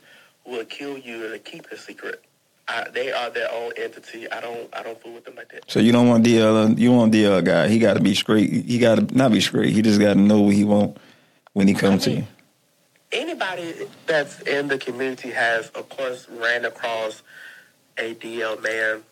will 0.46 0.64
kill 0.64 0.96
you 0.96 1.28
to 1.30 1.38
keep 1.38 1.66
a 1.66 1.76
secret. 1.76 2.24
I, 2.72 2.88
they 2.88 3.12
are 3.12 3.28
their 3.30 3.52
own 3.52 3.72
entity. 3.76 4.30
I 4.30 4.40
don't 4.40 4.68
I 4.74 4.82
don't 4.82 5.00
fool 5.00 5.12
with 5.12 5.24
them 5.24 5.34
like 5.34 5.50
that. 5.50 5.70
So 5.70 5.78
you 5.78 5.92
don't 5.92 6.08
want 6.08 6.24
DL. 6.24 6.78
You 6.78 6.92
want 6.92 7.12
DL 7.12 7.44
guy. 7.44 7.68
He 7.68 7.78
got 7.78 7.94
to 7.94 8.00
be 8.00 8.14
straight. 8.14 8.50
He 8.50 8.78
got 8.78 8.96
to 8.96 9.14
not 9.16 9.30
be 9.30 9.40
straight. 9.40 9.72
He 9.72 9.82
just 9.82 10.00
got 10.00 10.14
to 10.14 10.20
know 10.20 10.40
what 10.40 10.54
he 10.54 10.64
want 10.64 10.96
when 11.52 11.68
he 11.68 11.74
comes 11.74 12.04
to 12.04 12.12
you. 12.12 12.24
Anybody 13.12 13.74
that's 14.06 14.40
in 14.42 14.68
the 14.68 14.78
community 14.78 15.30
has, 15.30 15.68
of 15.70 15.88
course, 15.90 16.26
ran 16.30 16.64
across 16.64 17.22
a 17.98 18.14
DL 18.14 18.62
man, 18.62 19.02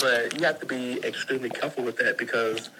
but 0.00 0.38
you 0.38 0.46
have 0.46 0.60
to 0.60 0.66
be 0.66 0.98
extremely 1.04 1.50
careful 1.50 1.84
with 1.84 1.98
that 1.98 2.16
because 2.16 2.70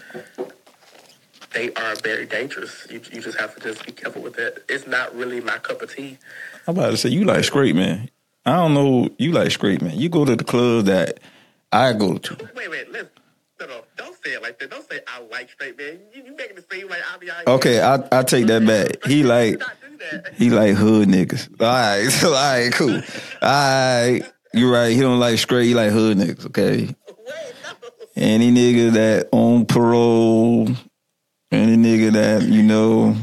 they 1.52 1.70
are 1.74 1.96
very 1.96 2.24
dangerous. 2.24 2.86
You, 2.88 3.02
you 3.12 3.20
just 3.20 3.38
have 3.38 3.54
to 3.56 3.60
just 3.60 3.84
be 3.84 3.92
careful 3.92 4.22
with 4.22 4.36
that. 4.36 4.64
It's 4.70 4.86
not 4.86 5.14
really 5.14 5.42
my 5.42 5.58
cup 5.58 5.82
of 5.82 5.94
tea. 5.94 6.16
I'm 6.66 6.78
about 6.78 6.92
to 6.92 6.96
say 6.96 7.10
you 7.10 7.24
like 7.24 7.44
straight 7.44 7.74
man. 7.74 8.08
I 8.46 8.56
don't 8.56 8.74
know. 8.74 9.08
You 9.18 9.32
like 9.32 9.50
straight 9.50 9.82
man. 9.82 9.98
You 9.98 10.08
go 10.08 10.24
to 10.24 10.34
the 10.36 10.44
club 10.44 10.86
that 10.86 11.20
I 11.72 11.92
go 11.92 12.16
to. 12.18 12.36
Wait, 12.54 12.70
wait, 12.70 12.90
listen. 12.90 13.08
No, 13.60 13.66
no, 13.66 13.80
don't 13.96 14.16
say 14.24 14.30
it 14.32 14.42
like 14.42 14.58
that. 14.58 14.70
Don't 14.70 14.88
say 14.90 15.00
I 15.06 15.20
like 15.30 15.50
straight 15.50 15.76
man. 15.76 16.00
You, 16.14 16.24
you 16.24 16.34
making 16.36 16.56
it 16.56 16.64
seem 16.72 16.88
like 16.88 17.00
I 17.12 17.18
be. 17.18 17.30
Okay, 17.46 17.80
I 17.82 17.98
I 18.10 18.22
take 18.22 18.46
that 18.46 18.66
back. 18.66 19.04
He 19.04 19.22
like 19.24 19.58
Not 19.58 19.72
do 19.82 19.96
that. 19.98 20.34
he 20.34 20.48
like 20.48 20.74
hood 20.76 21.08
niggas. 21.08 21.60
All 21.60 21.66
right, 21.66 22.08
so, 22.10 22.28
all 22.28 22.34
right, 22.34 22.72
cool. 22.72 22.94
All 22.94 23.02
right, 23.42 24.22
you 24.54 24.72
right. 24.72 24.88
He 24.94 25.00
don't 25.00 25.20
like 25.20 25.38
straight. 25.38 25.66
He 25.66 25.74
like 25.74 25.92
hood 25.92 26.16
niggas. 26.16 26.46
Okay, 26.46 26.86
Wait, 26.86 26.96
no. 27.62 27.70
any 28.16 28.50
nigga 28.50 28.92
that 28.94 29.28
on 29.32 29.66
parole, 29.66 30.68
any 31.52 31.76
nigga 31.76 32.12
that 32.12 32.42
you 32.44 32.62
know 32.62 33.14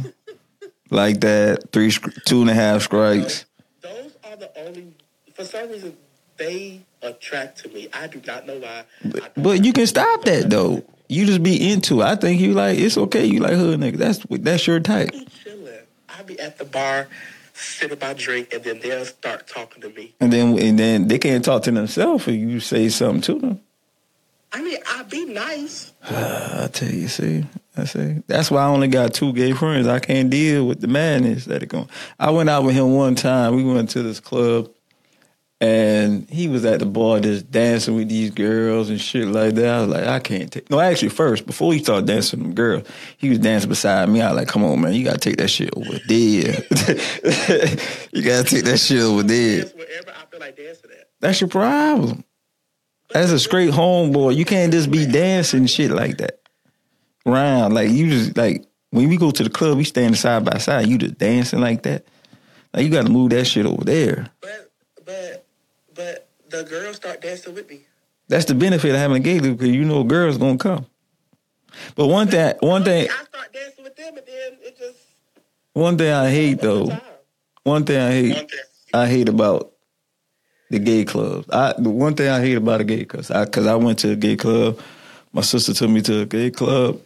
like 0.92 1.22
that 1.22 1.72
three 1.72 1.92
two 2.28 2.42
and 2.42 2.50
a 2.52 2.54
half 2.54 2.84
strikes. 2.84 3.46
Those 3.82 4.16
are 4.24 4.36
the 4.36 4.52
only. 4.68 4.94
For 5.38 5.46
some 5.46 5.70
reason, 5.70 5.96
they 6.38 6.82
attract 7.04 7.60
to 7.60 7.70
me. 7.70 7.88
I 7.94 8.08
do 8.08 8.20
not 8.26 8.48
know 8.48 8.58
why. 8.58 8.86
Don't 9.08 9.44
But 9.44 9.64
you 9.64 9.72
can 9.72 9.86
stop 9.86 10.24
that 10.26 10.50
though. 10.50 10.84
You 11.08 11.28
just 11.28 11.44
be 11.44 11.72
into 11.72 12.02
it. 12.02 12.06
I 12.06 12.16
think 12.16 12.42
you 12.42 12.54
like 12.54 12.80
it's 12.80 12.98
okay. 12.98 13.24
You 13.24 13.40
like 13.40 13.54
hood 13.54 13.80
niggas. 13.80 13.98
That's 13.98 14.26
that's 14.28 14.66
your 14.66 14.80
type. 14.80 15.10
I 15.14 15.20
be 15.20 15.28
chilling. 15.44 15.80
I 16.10 16.24
be 16.24 16.40
at 16.40 16.58
the 16.58 16.66
bar, 16.66 17.08
sipping 17.54 18.00
my 18.00 18.14
drink, 18.14 18.52
and 18.52 18.64
then 18.64 18.80
they'll 18.80 19.06
start 19.06 19.48
talking 19.48 19.84
to 19.84 19.90
me. 19.92 20.16
And 20.20 20.34
then 20.34 20.58
and 20.58 20.80
then 20.80 21.08
they 21.08 21.20
can't 21.20 21.46
talk 21.46 21.62
to 21.64 21.72
themselves 21.72 22.28
if 22.28 22.34
you 22.34 22.60
say 22.60 22.90
something 22.90 23.22
to 23.22 23.40
them. 23.40 23.62
I 24.52 24.64
mean, 24.64 24.80
I 24.90 25.04
be 25.04 25.26
nice. 25.26 25.94
I 26.04 26.68
tell 26.74 26.90
you, 26.90 27.08
see, 27.10 27.46
I 27.76 27.84
say 27.84 28.24
that's 28.26 28.50
why 28.50 28.64
I 28.64 28.70
only 28.70 28.88
got 28.88 29.14
two 29.14 29.34
gay 29.34 29.54
friends. 29.54 29.86
I 29.86 30.00
can't 30.00 30.32
deal 30.32 30.66
with 30.68 30.82
the 30.82 30.88
madness 30.88 31.46
that 31.46 31.62
it 31.62 31.70
going. 31.70 31.90
I 32.20 32.32
went 32.32 32.50
out 32.50 32.64
with 32.64 32.74
him 32.74 32.96
one 32.96 33.14
time. 33.14 33.56
We 33.56 33.64
went 33.64 33.92
to 33.92 34.02
this 34.02 34.20
club, 34.20 34.72
and 35.60 36.30
he 36.30 36.48
was 36.48 36.66
at 36.66 36.80
the 36.80 36.86
bar 36.86 37.20
just 37.20 37.50
dancing 37.50 37.96
with 37.96 38.10
these 38.10 38.30
girls 38.30 38.90
and 38.90 39.02
shit 39.02 39.28
like 39.28 39.56
that. 39.56 39.68
I 39.68 39.82
was 39.82 39.90
like, 39.90 40.08
I 40.08 40.20
can't 40.20 40.52
take. 40.52 40.70
No, 40.70 40.80
actually, 40.80 41.10
first 41.10 41.48
before 41.48 41.74
he 41.74 41.80
started 41.80 42.06
dancing 42.06 42.40
with 42.40 42.50
them 42.50 42.56
girls, 42.56 42.88
he 43.18 43.30
was 43.30 43.40
dancing 43.40 43.70
beside 43.70 44.08
me. 44.10 44.22
I 44.22 44.32
was 44.32 44.38
like, 44.38 44.48
come 44.48 44.64
on, 44.64 44.82
man, 44.82 44.94
you 44.94 45.04
gotta 45.04 45.18
take 45.18 45.38
that 45.38 45.50
shit 45.50 45.72
over 45.76 45.98
there. 46.08 46.54
you 48.12 48.22
gotta 48.22 48.44
take 48.44 48.66
that 48.66 48.80
shit 48.80 49.02
over 49.02 49.24
there. 49.24 49.62
Dance 49.62 49.74
wherever 49.74 50.12
I 50.12 50.26
feel 50.30 50.40
like. 50.40 50.60
That's 51.20 51.42
your 51.42 51.50
problem. 51.50 52.24
As 53.16 53.32
a 53.32 53.40
straight 53.40 53.72
homeboy, 53.72 54.36
you 54.36 54.46
can't 54.46 54.72
just 54.72 54.92
be 54.92 55.06
dancing 55.08 55.66
shit 55.66 55.90
like 55.92 56.18
that. 56.18 56.40
Round. 57.26 57.74
Like 57.74 57.90
you 57.90 58.10
just 58.10 58.38
like 58.38 58.66
when 58.92 59.10
we 59.10 59.18
go 59.18 59.32
to 59.32 59.44
the 59.44 59.50
club, 59.50 59.78
we 59.78 59.84
standing 59.86 60.16
side 60.16 60.46
by 60.46 60.60
side, 60.60 60.88
you 60.88 61.00
just 61.00 61.18
dancing 61.18 61.60
like 61.60 61.84
that. 61.84 62.06
Like 62.74 62.86
you 62.86 62.92
gotta 62.92 63.10
move 63.10 63.32
that 63.32 63.46
shit 63.46 63.66
over 63.66 63.84
there. 63.84 64.30
But 64.40 64.72
but 65.04 65.47
but 65.98 66.30
the 66.50 66.64
girls 66.64 66.96
start 66.96 67.22
dancing 67.22 67.54
with 67.54 67.70
me. 67.70 67.82
That's 68.30 68.46
the 68.46 68.56
benefit 68.56 68.92
of 68.92 68.98
having 68.98 69.18
a 69.18 69.20
gay 69.20 69.40
club 69.40 69.58
because 69.58 69.74
you 69.74 69.84
know 69.84 70.04
girls 70.04 70.38
gonna 70.38 70.58
come. 70.58 70.86
But 71.96 72.08
one 72.08 72.28
thing 72.28 72.54
one 72.60 72.84
thing 72.84 73.10
I 73.10 73.24
start 73.26 73.54
dancing 73.54 73.84
with 73.84 73.96
them, 73.98 74.16
and 74.18 74.26
then 74.26 74.58
it 74.62 74.78
just 74.78 74.98
one 75.74 75.98
thing 75.98 76.12
I 76.12 76.30
hate 76.30 76.62
though, 76.62 76.98
one 77.64 77.84
thing 77.84 78.00
I 78.00 78.12
hate 78.12 78.52
I 78.94 79.08
hate 79.08 79.28
about 79.28 79.74
the 80.70 80.80
gay 80.80 81.04
clubs. 81.04 81.48
I 81.52 81.74
the 81.78 81.90
one 81.90 82.16
thing 82.16 82.30
I 82.30 82.40
hate 82.40 82.56
about 82.56 82.82
a 82.82 82.84
gay 82.84 83.06
club, 83.06 83.26
I 83.30 83.46
because 83.46 83.68
I 83.68 83.76
went 83.76 84.00
to 84.00 84.12
a 84.12 84.16
gay 84.16 84.36
club. 84.36 84.80
My 85.34 85.42
sister 85.42 85.74
took 85.74 85.90
me 85.90 86.02
to 86.04 86.22
a 86.22 86.26
gay 86.26 86.52
club. 86.52 87.02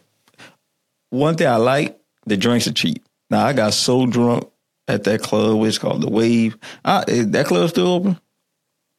One 1.10 1.36
thing 1.36 1.48
I 1.48 1.58
like, 1.58 2.00
the 2.26 2.38
drinks 2.38 2.68
are 2.68 2.74
cheap. 2.74 3.04
Now 3.30 3.46
I 3.46 3.54
got 3.54 3.74
so 3.74 4.06
drunk 4.06 4.50
at 4.88 5.04
that 5.06 5.22
club, 5.22 5.60
which 5.60 5.70
is 5.70 5.80
called 5.80 6.02
the 6.02 6.10
Wave. 6.10 6.58
I, 6.86 7.04
is 7.08 7.30
that 7.32 7.46
club 7.48 7.70
still 7.70 7.88
open? 7.88 8.20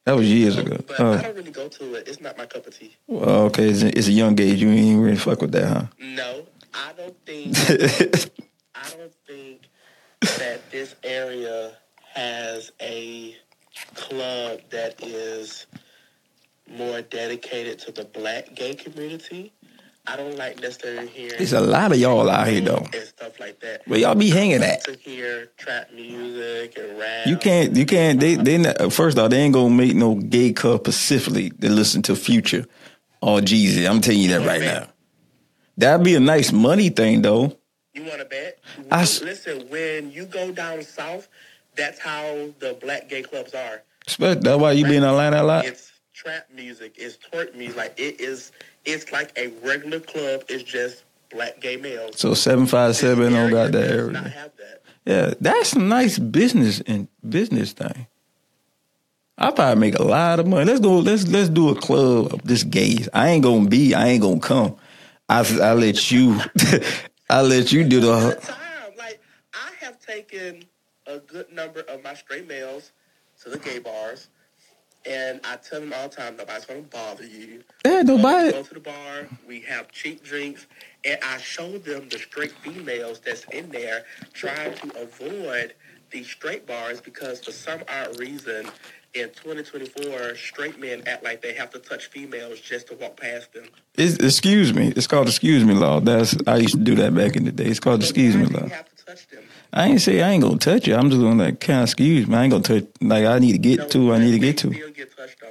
That 0.05 0.17
was 0.17 0.29
years 0.29 0.57
oh, 0.57 0.61
ago. 0.61 0.83
But 0.85 0.99
Oh, 0.99 1.13
I 1.13 1.21
don't 1.21 1.35
really 1.35 1.51
go 1.51 1.67
to 1.69 1.95
it. 1.95 2.07
It's 2.07 2.19
not 2.19 2.37
my 2.37 2.45
cup 2.45 2.67
of 2.67 2.77
tea. 2.77 2.95
well, 3.07 3.45
okay, 3.45 3.69
it's 3.69 3.83
a, 3.83 3.97
it's 3.97 4.07
a 4.07 4.11
young 4.11 4.39
age. 4.39 4.61
You 4.61 4.69
ain't 4.69 5.01
really 5.01 5.15
fuck 5.17 5.41
with 5.41 5.51
that, 5.53 5.67
huh? 5.67 5.85
No, 5.99 6.45
I 6.73 6.91
don't 6.97 7.15
think. 7.25 7.57
I 8.75 8.89
don't 8.97 9.13
think 9.25 9.61
that 10.21 10.69
this 10.71 10.95
area 11.03 11.73
has 12.13 12.71
a 12.81 13.35
club 13.95 14.59
that 14.69 15.01
is 15.03 15.67
more 16.69 17.01
dedicated 17.01 17.79
to 17.79 17.91
the 17.91 18.05
black 18.05 18.53
gay 18.55 18.73
community. 18.73 19.53
I 20.05 20.17
don't 20.17 20.37
like 20.37 20.59
necessarily 20.59 21.07
hearing 21.07 21.37
There's 21.37 21.53
a 21.53 21.61
lot 21.61 21.93
of 21.93 21.97
y'all 21.97 22.29
out 22.29 22.47
here 22.47 22.59
though. 22.59 22.85
and 22.93 23.03
stuff 23.07 23.39
like 23.39 23.61
that. 23.61 23.87
Where 23.87 23.99
y'all 23.99 24.15
be 24.15 24.29
hanging 24.29 24.61
at? 24.61 24.83
To 24.83 24.97
hear 24.97 25.49
trap 25.57 25.93
music 25.93 26.77
and 26.77 26.99
rap. 26.99 27.25
You 27.25 27.37
can't. 27.37 27.75
You 27.75 27.85
can't. 27.85 28.19
They. 28.19 28.35
They. 28.35 28.57
Not, 28.57 28.91
first 28.91 29.17
off, 29.17 29.29
they 29.29 29.39
ain't 29.39 29.53
gonna 29.53 29.73
make 29.73 29.95
no 29.95 30.15
gay 30.15 30.51
club 30.51 30.81
specifically 30.81 31.51
to 31.51 31.69
listen 31.69 32.01
to 32.03 32.15
Future 32.17 32.65
or 33.21 33.39
Jeezy. 33.39 33.89
I'm 33.89 34.01
telling 34.01 34.19
you 34.19 34.29
that 34.37 34.45
right 34.45 34.61
now. 34.61 34.87
That'd 35.77 36.03
be 36.03 36.15
a 36.15 36.19
nice 36.19 36.51
money 36.51 36.89
thing 36.89 37.21
though. 37.21 37.57
You 37.93 38.03
want 38.03 38.19
to 38.19 38.25
bet? 38.25 38.59
I 38.91 39.01
Listen, 39.01 39.69
when 39.69 40.11
you 40.11 40.25
go 40.25 40.51
down 40.51 40.81
south, 40.83 41.29
that's 41.75 41.99
how 41.99 42.49
the 42.59 42.77
black 42.81 43.07
gay 43.07 43.21
clubs 43.21 43.53
are. 43.53 43.83
That's 44.19 44.59
why 44.59 44.73
you 44.73 44.85
be 44.85 44.97
in 44.97 45.03
Atlanta 45.03 45.41
a 45.41 45.43
lot. 45.43 45.65
It's 45.65 45.91
trap 46.13 46.47
music. 46.53 46.95
It's 46.97 47.17
twerk 47.17 47.55
music. 47.55 47.77
Like 47.77 47.93
it 47.97 48.19
is. 48.19 48.51
It's 48.85 49.11
like 49.11 49.31
a 49.37 49.47
regular 49.65 49.99
club. 49.99 50.43
It's 50.49 50.63
just 50.63 51.03
black 51.29 51.59
gay 51.59 51.77
males. 51.77 52.19
So 52.19 52.33
seven 52.33 52.65
five 52.65 52.95
seven 52.95 53.33
don't 53.33 53.51
got 53.51 53.71
that 53.71 53.91
area. 53.91 54.11
that. 54.11 54.81
Yeah, 55.05 55.33
that's 55.39 55.73
a 55.73 55.79
nice 55.79 56.17
business 56.17 56.81
and 56.81 57.07
business 57.27 57.73
thing. 57.73 58.07
I 59.37 59.51
probably 59.51 59.79
make 59.79 59.99
a 59.99 60.03
lot 60.03 60.39
of 60.39 60.47
money. 60.47 60.65
Let's 60.65 60.79
go. 60.79 60.99
Let's 60.99 61.27
let's 61.27 61.49
do 61.49 61.69
a 61.69 61.75
club 61.75 62.33
of 62.33 62.43
this 62.43 62.63
gays. 62.63 63.09
I 63.13 63.29
ain't 63.29 63.43
gonna 63.43 63.67
be. 63.67 63.93
I 63.93 64.07
ain't 64.09 64.21
gonna 64.21 64.39
come. 64.39 64.75
I 65.27 65.39
I 65.61 65.73
let 65.73 66.11
you. 66.11 66.39
I 67.29 67.41
let 67.41 67.71
you 67.71 67.83
do 67.83 67.99
the 67.99 68.11
the. 68.11 68.35
time. 68.35 68.93
Like 68.97 69.19
I 69.53 69.71
have 69.85 69.99
taken 69.99 70.63
a 71.07 71.19
good 71.19 71.51
number 71.51 71.81
of 71.81 72.03
my 72.03 72.13
straight 72.13 72.47
males 72.47 72.91
to 73.43 73.49
the 73.49 73.57
gay 73.57 73.79
bars, 73.79 74.29
and 75.05 75.39
I 75.43 75.57
tell 75.57 75.79
them 75.79 75.93
all 75.93 76.07
the 76.07 76.15
time, 76.15 76.37
nobody's 76.37 76.65
gonna 76.65 76.81
bother 76.81 77.25
you. 77.25 77.63
Yeah, 77.85 78.01
nobody. 78.01 78.51
go 78.51 78.63
to 78.63 78.73
the 78.73 78.79
bar. 78.79 79.27
We 79.47 79.61
have 79.61 79.91
cheap 79.91 80.23
drinks, 80.23 80.67
and 81.03 81.17
I 81.23 81.37
show 81.37 81.77
them 81.77 82.09
the 82.09 82.17
straight 82.19 82.51
females 82.51 83.19
that's 83.19 83.43
in 83.45 83.69
there 83.69 84.05
trying 84.33 84.73
to 84.75 85.01
avoid 85.01 85.73
these 86.11 86.27
straight 86.27 86.65
bars 86.65 87.01
because 87.01 87.43
for 87.43 87.51
some 87.51 87.81
odd 87.89 88.19
reason. 88.19 88.67
In 89.13 89.29
2024, 89.29 90.35
straight 90.35 90.79
men 90.79 91.03
act 91.05 91.23
like 91.23 91.41
they 91.43 91.53
have 91.53 91.69
to 91.71 91.79
touch 91.79 92.07
females 92.07 92.59
just 92.59 92.87
to 92.87 92.95
walk 92.95 93.15
past 93.15 93.53
them. 93.53 93.65
It's, 93.95 94.15
excuse 94.17 94.73
me. 94.73 94.91
It's 94.95 95.05
called 95.05 95.27
excuse 95.27 95.63
me 95.63 95.75
law. 95.75 95.99
That's 95.99 96.35
I 96.47 96.57
used 96.57 96.73
to 96.75 96.81
do 96.83 96.95
that 96.95 97.13
back 97.13 97.35
in 97.35 97.45
the 97.45 97.51
day. 97.51 97.65
It's 97.65 97.79
called 97.79 97.99
But 97.99 98.09
excuse 98.09 98.35
me 98.35 98.45
law. 98.47 98.67
have 98.67 98.89
to 98.95 99.05
touch 99.05 99.27
them? 99.27 99.43
I 99.71 99.87
ain't 99.89 100.01
say 100.01 100.23
I 100.23 100.31
ain't 100.31 100.41
gonna 100.43 100.57
touch 100.57 100.87
you. 100.87 100.95
I'm 100.95 101.11
just 101.11 101.21
gonna 101.21 101.43
like 101.43 101.59
kind 101.59 101.81
of 101.81 101.89
excuse 101.89 102.27
me. 102.27 102.35
I 102.35 102.43
ain't 102.43 102.51
gonna 102.51 102.63
touch 102.63 102.85
like 103.01 103.25
I 103.25 103.37
need 103.37 103.51
to 103.51 103.57
get 103.59 103.79
No, 103.79 103.87
to. 103.89 104.13
I 104.13 104.17
need 104.17 104.31
to 104.31 104.39
get 104.39 104.57
to. 104.59 104.69
Get 104.71 105.15
touched 105.15 105.43
on. 105.43 105.49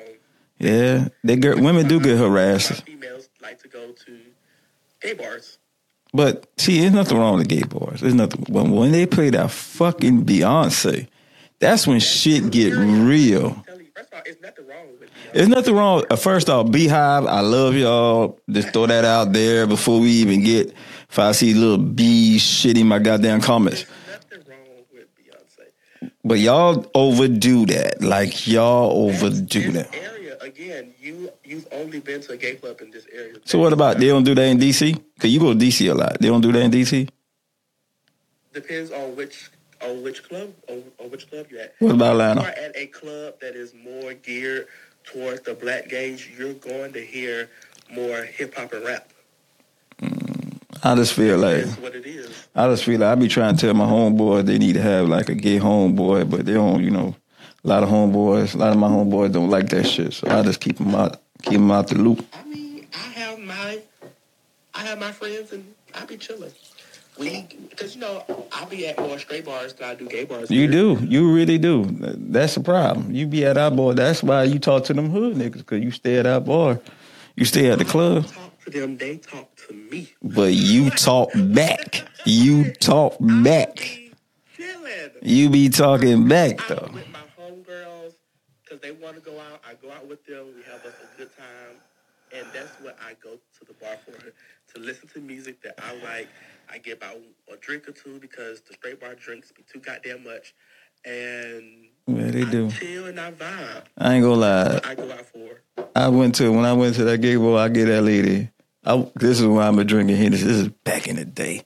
Yeah, 0.58 1.08
they 1.22 1.36
girl, 1.36 1.60
women 1.62 1.86
do 1.86 2.00
get 2.00 2.18
harassed. 2.18 2.82
Females 2.82 3.28
like 3.40 3.62
to 3.62 3.68
go 3.68 3.92
to 3.92 4.18
gay 5.00 5.12
bars. 5.14 5.58
But 6.12 6.46
see, 6.58 6.80
there's 6.80 6.92
nothing 6.92 7.16
wrong 7.16 7.38
with 7.38 7.48
gay 7.48 7.62
bars. 7.62 8.00
There's 8.00 8.14
nothing. 8.14 8.44
When 8.48 8.72
when 8.72 8.90
they 8.90 9.06
play 9.06 9.30
that 9.30 9.52
fucking 9.52 10.24
Beyonce, 10.24 11.06
that's 11.62 11.86
when 11.86 12.00
shit 12.00 12.50
get 12.50 12.74
real. 12.74 13.46
I'm 13.46 13.62
telling 13.62 13.84
you, 13.84 13.90
first 13.94 14.12
of 14.12 14.14
all, 14.14 14.22
it's 14.26 14.42
nothing 14.42 14.66
wrong 14.66 14.86
with. 14.98 15.10
There's 15.32 15.48
nothing 15.48 15.74
wrong. 15.76 16.04
First 16.16 16.50
off, 16.50 16.66
BeyHive, 16.66 17.28
I 17.28 17.40
love 17.40 17.74
y'all. 17.76 18.40
Just 18.50 18.72
throw 18.72 18.86
that 18.86 19.04
out 19.04 19.32
there 19.32 19.66
before 19.66 20.00
we 20.00 20.10
even 20.10 20.42
get. 20.42 20.74
If 21.08 21.18
I 21.18 21.30
see 21.32 21.54
little 21.54 21.78
B 21.78 22.38
shit 22.38 22.76
in 22.76 22.88
my 22.88 22.98
goddamn 22.98 23.40
comments. 23.40 23.86
There's 24.28 24.46
nothing 24.46 24.50
wrong 24.50 24.84
with 24.92 25.06
Beyonce. 25.16 26.10
But 26.24 26.40
y'all 26.40 26.90
overdo 26.94 27.64
that. 27.66 28.02
Like 28.02 28.46
y'all 28.48 29.06
overdo 29.06 29.70
that. 29.72 29.94
area 29.94 30.36
again. 30.40 30.92
You 31.00 31.30
you've 31.44 31.68
only 31.70 32.00
been 32.00 32.20
to 32.22 32.32
a 32.32 32.36
gay 32.36 32.56
club 32.56 32.80
in 32.80 32.90
this 32.90 33.06
area. 33.12 33.36
So 33.44 33.60
what 33.60 33.72
about 33.72 33.98
they 33.98 34.08
don't 34.08 34.24
do 34.24 34.34
that 34.34 34.46
in 34.46 34.58
DC? 34.58 35.00
Cause 35.20 35.30
you 35.30 35.38
go 35.38 35.52
to 35.52 35.58
DC 35.58 35.88
a 35.88 35.94
lot. 35.94 36.18
They 36.20 36.28
don't 36.28 36.40
do 36.40 36.50
that 36.50 36.60
in 36.60 36.72
DC. 36.72 37.08
Depends 38.52 38.90
on 38.90 39.14
which 39.16 39.50
on 39.84 40.02
which 40.02 40.22
club 40.28 40.52
on, 40.68 40.82
on 40.98 41.10
which 41.10 41.28
club 41.30 41.46
you're 41.50 41.60
at. 41.60 41.74
What 41.78 41.94
about 41.94 42.14
If 42.14 42.18
you 42.18 42.22
Atlanta? 42.22 42.40
are 42.42 42.64
at 42.64 42.76
a 42.76 42.86
club 42.86 43.34
that 43.40 43.54
is 43.56 43.74
more 43.74 44.14
geared 44.14 44.66
towards 45.04 45.40
the 45.42 45.54
black 45.54 45.88
gays, 45.88 46.26
you're 46.38 46.54
going 46.54 46.92
to 46.92 47.00
hear 47.04 47.48
more 47.92 48.22
hip 48.22 48.54
hop 48.54 48.72
and 48.72 48.84
rap. 48.84 49.12
Mm, 50.00 50.58
I 50.82 50.94
just 50.94 51.12
feel 51.14 51.38
like 51.38 51.64
That's 51.64 51.78
what 51.78 51.94
it 51.94 52.06
is. 52.06 52.30
I 52.54 52.68
just 52.68 52.84
feel 52.84 53.00
like 53.00 53.08
I 53.10 53.14
be 53.14 53.28
trying 53.28 53.56
to 53.56 53.60
tell 53.60 53.74
my 53.74 53.84
homeboys 53.86 54.46
they 54.46 54.58
need 54.58 54.74
to 54.74 54.82
have 54.82 55.08
like 55.08 55.28
a 55.28 55.34
gay 55.34 55.58
homeboy, 55.58 56.28
but 56.30 56.46
they 56.46 56.54
don't. 56.54 56.82
You 56.82 56.90
know, 56.90 57.14
a 57.64 57.68
lot 57.68 57.82
of 57.82 57.88
homeboys, 57.88 58.54
a 58.54 58.58
lot 58.58 58.70
of 58.72 58.78
my 58.78 58.88
homeboys 58.88 59.32
don't 59.32 59.50
like 59.50 59.68
that 59.70 59.84
shit. 59.86 60.12
So 60.12 60.28
I 60.28 60.42
just 60.42 60.60
keep 60.60 60.78
them 60.78 60.94
out, 60.94 61.20
keep 61.42 61.54
them 61.54 61.70
out 61.70 61.88
the 61.88 61.96
loop. 61.96 62.24
I 62.32 62.44
mean, 62.44 62.86
I 62.94 62.98
have 63.18 63.38
my, 63.40 63.80
I 64.74 64.80
have 64.84 64.98
my 64.98 65.12
friends, 65.12 65.52
and 65.52 65.74
I 65.94 66.04
be 66.04 66.16
chilling. 66.16 66.52
We, 67.18 67.46
because 67.68 67.94
you 67.94 68.00
know, 68.00 68.24
I'll 68.52 68.66
be 68.66 68.86
at 68.88 68.98
more 68.98 69.18
straight 69.18 69.44
bars 69.44 69.74
than 69.74 69.88
I 69.90 69.94
do 69.94 70.08
gay 70.08 70.24
bars. 70.24 70.50
You 70.50 70.66
do, 70.66 70.98
you 71.02 71.30
really 71.32 71.58
do. 71.58 71.84
That's 72.00 72.54
the 72.54 72.60
problem. 72.60 73.12
You 73.14 73.26
be 73.26 73.44
at 73.44 73.58
our 73.58 73.70
bar. 73.70 73.92
That's 73.94 74.22
why 74.22 74.44
you 74.44 74.58
talk 74.58 74.84
to 74.84 74.94
them 74.94 75.10
hood 75.10 75.36
niggas 75.36 75.58
because 75.58 75.82
you 75.82 75.90
stay 75.90 76.16
at 76.18 76.26
our 76.26 76.40
bar. 76.40 76.80
You 77.36 77.44
stay 77.44 77.70
at 77.70 77.78
the 77.78 77.84
club, 77.84 78.26
Talk 78.26 78.58
to 78.64 78.70
them. 78.70 78.96
They 78.96 79.16
talk 79.18 79.48
to 79.68 79.74
me. 79.74 80.12
but 80.22 80.52
you 80.54 80.90
talk 80.90 81.30
back. 81.34 82.06
You 82.24 82.72
talk 82.72 83.16
back. 83.20 83.98
You 85.22 85.50
be 85.50 85.68
talking 85.68 86.28
back 86.28 86.66
though. 86.68 86.86
I'm 86.88 86.94
with 86.94 87.12
my 87.12 87.20
homegirls 87.38 88.14
because 88.64 88.80
they 88.80 88.90
want 88.92 89.16
to 89.16 89.22
go 89.22 89.38
out. 89.38 89.60
I 89.68 89.74
go 89.74 89.92
out 89.92 90.06
with 90.08 90.24
them. 90.26 90.46
We 90.56 90.62
have 90.64 90.84
us 90.84 90.94
a 91.02 91.18
good 91.18 91.30
time, 91.36 91.76
and 92.34 92.46
that's 92.52 92.72
what 92.80 92.96
I 93.00 93.14
go 93.22 93.34
to 93.34 93.64
the 93.66 93.72
bar 93.74 93.96
for 94.04 94.12
to 94.74 94.80
listen 94.80 95.08
to 95.08 95.20
music 95.20 95.62
that 95.62 95.78
I 95.82 95.94
like. 96.04 96.28
I 96.70 96.78
get 96.78 96.98
about 96.98 97.18
a 97.52 97.56
drink 97.56 97.88
or 97.88 97.92
two 97.92 98.18
because 98.18 98.60
the 98.62 98.72
straight 98.74 99.00
bar 99.00 99.14
drinks 99.14 99.52
be 99.52 99.62
too 99.70 99.80
goddamn 99.80 100.24
much, 100.24 100.54
and 101.04 101.86
Yeah, 102.06 102.30
they 102.30 102.42
I 102.42 102.50
do. 102.50 102.70
chill 102.70 103.06
and 103.06 103.20
I 103.20 103.30
vibe. 103.32 103.84
I 103.98 104.14
ain't 104.14 104.22
gonna 104.24 104.36
lie. 104.36 104.80
I 104.84 104.94
go 104.94 105.10
out 105.12 105.26
for. 105.26 105.84
I 105.94 106.08
went 106.08 106.34
to 106.36 106.50
when 106.50 106.64
I 106.64 106.72
went 106.72 106.94
to 106.96 107.04
that 107.04 107.18
gay 107.18 107.36
boy. 107.36 107.56
I 107.56 107.68
get 107.68 107.86
that 107.86 108.02
lady. 108.02 108.50
I, 108.84 109.06
this 109.14 109.40
is 109.40 109.46
why 109.46 109.68
I've 109.68 109.76
been 109.76 109.86
drinking 109.86 110.16
Hennessy. 110.16 110.44
This 110.44 110.56
is 110.56 110.68
back 110.68 111.06
in 111.06 111.16
the 111.16 111.24
day. 111.24 111.62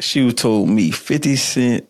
She 0.00 0.22
was 0.22 0.34
told 0.34 0.68
me 0.68 0.90
fifty 0.90 1.36
cent 1.36 1.88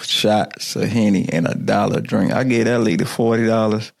shots 0.00 0.74
of 0.74 0.88
henny 0.88 1.28
and 1.30 1.46
a 1.46 1.54
dollar 1.54 2.00
drink. 2.00 2.32
I 2.32 2.44
gave 2.44 2.64
that 2.64 2.80
lady 2.80 3.04
forty 3.04 3.46
dollars. 3.46 3.92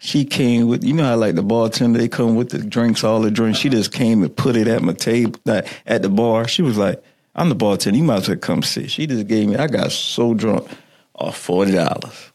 She 0.00 0.24
came 0.24 0.68
with, 0.68 0.84
you 0.84 0.92
know 0.92 1.04
how 1.04 1.16
like 1.16 1.34
the 1.36 1.42
bartender 1.42 1.98
they 1.98 2.08
come 2.08 2.34
with 2.36 2.50
the 2.50 2.58
drinks, 2.58 3.02
all 3.02 3.20
the 3.20 3.30
drinks. 3.30 3.58
She 3.58 3.68
just 3.70 3.92
came 3.92 4.22
and 4.22 4.34
put 4.36 4.54
it 4.56 4.68
at 4.68 4.82
my 4.82 4.92
table, 4.92 5.40
like, 5.44 5.66
at 5.86 6.02
the 6.02 6.08
bar. 6.10 6.46
She 6.46 6.60
was 6.62 6.76
like, 6.76 7.02
"I'm 7.34 7.48
the 7.48 7.54
bartender. 7.54 7.96
You 7.98 8.04
might 8.04 8.16
as 8.18 8.28
well 8.28 8.36
come 8.36 8.62
sit." 8.62 8.90
She 8.90 9.06
just 9.06 9.26
gave 9.26 9.48
me. 9.48 9.56
I 9.56 9.66
got 9.68 9.90
so 9.92 10.34
drunk 10.34 10.68
off 11.14 11.36
forty 11.38 11.72
dollars, 11.72 12.30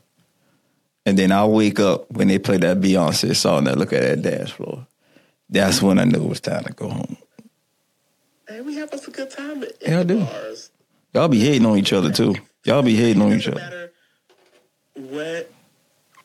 and 1.06 1.18
then 1.20 1.32
I 1.32 1.46
wake 1.46 1.80
up 1.80 2.10
when 2.12 2.27
they 2.30 2.39
play 2.39 2.58
that 2.58 2.82
Beyonce 2.82 3.36
song. 3.36 3.60
And 3.60 3.70
I 3.70 3.74
look 3.74 3.94
at 3.94 4.01
that 4.01 4.22
dance 4.24 4.50
floor. 4.50 4.88
That's 5.50 5.82
when 5.84 6.00
I 6.00 6.06
knew 6.06 6.24
it 6.24 6.30
was 6.30 6.39
time 6.39 6.63
to 6.63 6.74
go 6.74 6.89
home. 6.89 7.18
Hey, 8.48 8.62
we 8.62 8.75
have 8.75 8.91
us 8.91 9.08
a 9.08 9.12
good 9.12 9.30
time 9.30 9.62
at, 9.63 9.74
Yeah, 9.82 10.00
I 10.00 10.03
do. 10.03 10.20
bars. 10.25 10.72
Y'all 11.13 11.27
be 11.27 11.39
hating 11.41 11.65
on 11.68 11.77
each 11.77 11.94
other 11.94 12.12
too. 12.12 12.36
Y'all 12.65 12.82
be 12.82 12.96
hating 12.96 13.22
on 13.22 13.34
each 13.34 13.48
other. 13.48 13.60
matter 13.60 13.91
what 14.96 15.51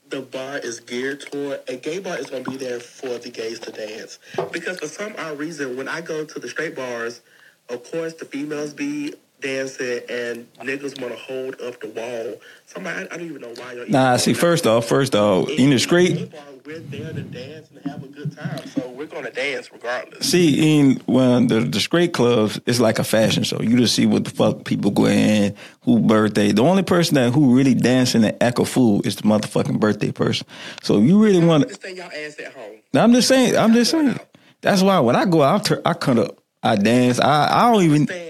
the 0.09 0.21
bar 0.21 0.59
is 0.59 0.81
geared 0.81 1.21
toward. 1.21 1.61
A 1.69 1.77
gay 1.77 1.99
bar 1.99 2.19
is 2.19 2.31
going 2.31 2.45
to 2.45 2.51
be 2.51 2.57
there 2.57 2.81
for 2.81 3.19
the 3.19 3.31
gays 3.31 3.59
to 3.61 3.73
dance. 3.73 4.19
Because 4.53 4.79
for 4.79 4.87
some 4.87 5.15
odd 5.19 5.39
reason, 5.39 5.77
when 5.77 5.89
I 5.89 6.01
go 6.01 6.25
to 6.25 6.39
the 6.39 6.49
straight 6.49 6.77
bars, 6.77 7.21
of 7.69 7.91
course 7.91 8.15
the 8.15 8.25
females 8.25 8.73
be 8.73 9.15
dancing 9.41 10.01
and 10.09 10.53
niggas 10.59 11.01
want 11.01 11.13
to 11.13 11.19
hold 11.19 11.61
up 11.61 11.81
the 11.81 11.89
wall. 11.89 12.41
Somebody, 12.67 12.99
I, 12.99 13.03
I 13.03 13.17
don't 13.17 13.23
even 13.23 13.43
know 13.43 13.55
why. 13.57 13.75
Y'all 13.75 13.89
Nah, 13.89 14.17
see, 14.17 14.35
first 14.35 14.67
off, 14.67 14.87
first 14.87 15.15
off, 15.15 15.49
in 15.51 15.71
the 15.71 15.79
street. 15.79 16.17
straight, 16.17 16.33
we're 16.65 16.81
there 16.81 17.13
to 17.13 17.23
dance 17.23 17.71
and 17.71 17.85
have 17.87 18.03
a 18.03 18.09
good 18.09 18.37
time. 18.37 18.67
So 18.69 18.89
we're 18.91 19.07
going 19.07 19.25
to 19.25 19.31
dance 19.31 19.71
regardless. 19.73 20.29
see, 20.29 20.79
in 20.79 20.97
when 21.07 21.47
the 21.47 21.61
the 21.61 21.81
straight 21.81 22.13
clubs, 22.13 22.61
it's 22.67 22.81
like 22.81 22.99
a 22.99 23.05
fashion 23.05 23.45
show. 23.45 23.61
You 23.61 23.77
just 23.77 23.95
see 23.95 24.07
what 24.07 24.25
the 24.25 24.31
fuck 24.31 24.65
people 24.65 24.91
go 24.91 25.07
in, 25.07 25.55
who 25.83 26.01
birthday. 26.01 26.53
The 26.53 26.63
only 26.63 26.83
person 26.83 27.15
that 27.15 27.33
who 27.33 27.57
really 27.57 27.75
dancing 27.75 28.25
and 28.25 28.43
act 28.43 28.59
a 28.59 28.65
fool 28.65 29.01
is 29.05 29.17
the 29.17 29.23
motherfucking 29.23 29.79
birthday 29.79 30.11
person. 30.11 30.47
So 30.83 30.99
you 30.99 31.23
really 31.23 31.45
want 31.45 31.69
to, 31.69 31.75
stay 31.75 31.95
y'all 31.95 32.07
ass 32.07 32.39
at 32.41 32.53
home. 32.53 32.77
I'm 32.95 33.13
just 33.13 33.29
saying, 33.29 33.57
I'm 33.57 33.73
just 33.73 33.91
saying. 33.91 34.19
That's 34.63 34.83
why 34.83 34.99
when 35.01 35.15
I 35.15 35.25
go 35.27 35.43
out, 35.43 35.71
I 35.87 35.95
cut 35.95 36.19
up, 36.19 36.41
I 36.63 36.75
dance. 36.77 37.21
I 37.21 37.49
I 37.67 37.73
don't 37.73 37.83
even. 37.85 38.26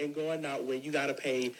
Saying, 0.00 0.14
what's 0.14 0.16
the 0.16 0.22
point 0.22 0.42
in 0.42 0.42
going 0.42 0.46
out 0.46 0.64
when 0.64 0.82
you 0.82 0.92
gotta 0.92 1.14
pay 1.14 1.52